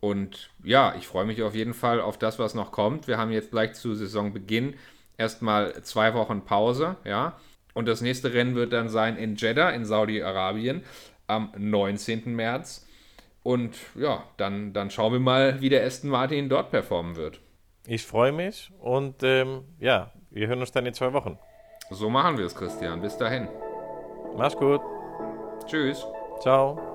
Und 0.00 0.50
ja, 0.64 0.94
ich 0.98 1.06
freue 1.06 1.26
mich 1.26 1.42
auf 1.42 1.54
jeden 1.54 1.74
Fall 1.74 2.00
auf 2.00 2.18
das, 2.18 2.38
was 2.38 2.54
noch 2.54 2.72
kommt. 2.72 3.06
Wir 3.06 3.18
haben 3.18 3.30
jetzt 3.30 3.52
gleich 3.52 3.74
zu 3.74 3.94
Saisonbeginn 3.94 4.74
erstmal 5.18 5.82
zwei 5.82 6.14
Wochen 6.14 6.42
Pause, 6.42 6.96
ja. 7.04 7.36
Und 7.74 7.88
das 7.88 8.02
nächste 8.02 8.34
Rennen 8.34 8.54
wird 8.54 8.72
dann 8.72 8.88
sein 8.88 9.16
in 9.16 9.36
Jeddah 9.36 9.70
in 9.70 9.84
Saudi-Arabien 9.84 10.82
am 11.26 11.52
19. 11.56 12.34
März. 12.34 12.86
Und 13.42 13.76
ja, 13.94 14.24
dann, 14.36 14.72
dann 14.72 14.90
schauen 14.90 15.12
wir 15.12 15.20
mal, 15.20 15.60
wie 15.60 15.68
der 15.68 15.84
Aston 15.84 16.10
Martin 16.10 16.48
dort 16.48 16.70
performen 16.70 17.16
wird. 17.16 17.40
Ich 17.86 18.04
freue 18.04 18.30
mich 18.30 18.70
und 18.78 19.22
ähm, 19.22 19.64
ja, 19.80 20.12
wir 20.30 20.46
hören 20.46 20.60
uns 20.60 20.70
dann 20.70 20.86
in 20.86 20.94
zwei 20.94 21.12
Wochen. 21.12 21.38
So 21.90 22.08
machen 22.08 22.38
wir 22.38 22.46
es, 22.46 22.54
Christian. 22.54 23.00
Bis 23.00 23.16
dahin. 23.16 23.48
Mach's 24.36 24.56
gut. 24.56 24.80
Tschüss. 25.66 26.06
Ciao. 26.40 26.91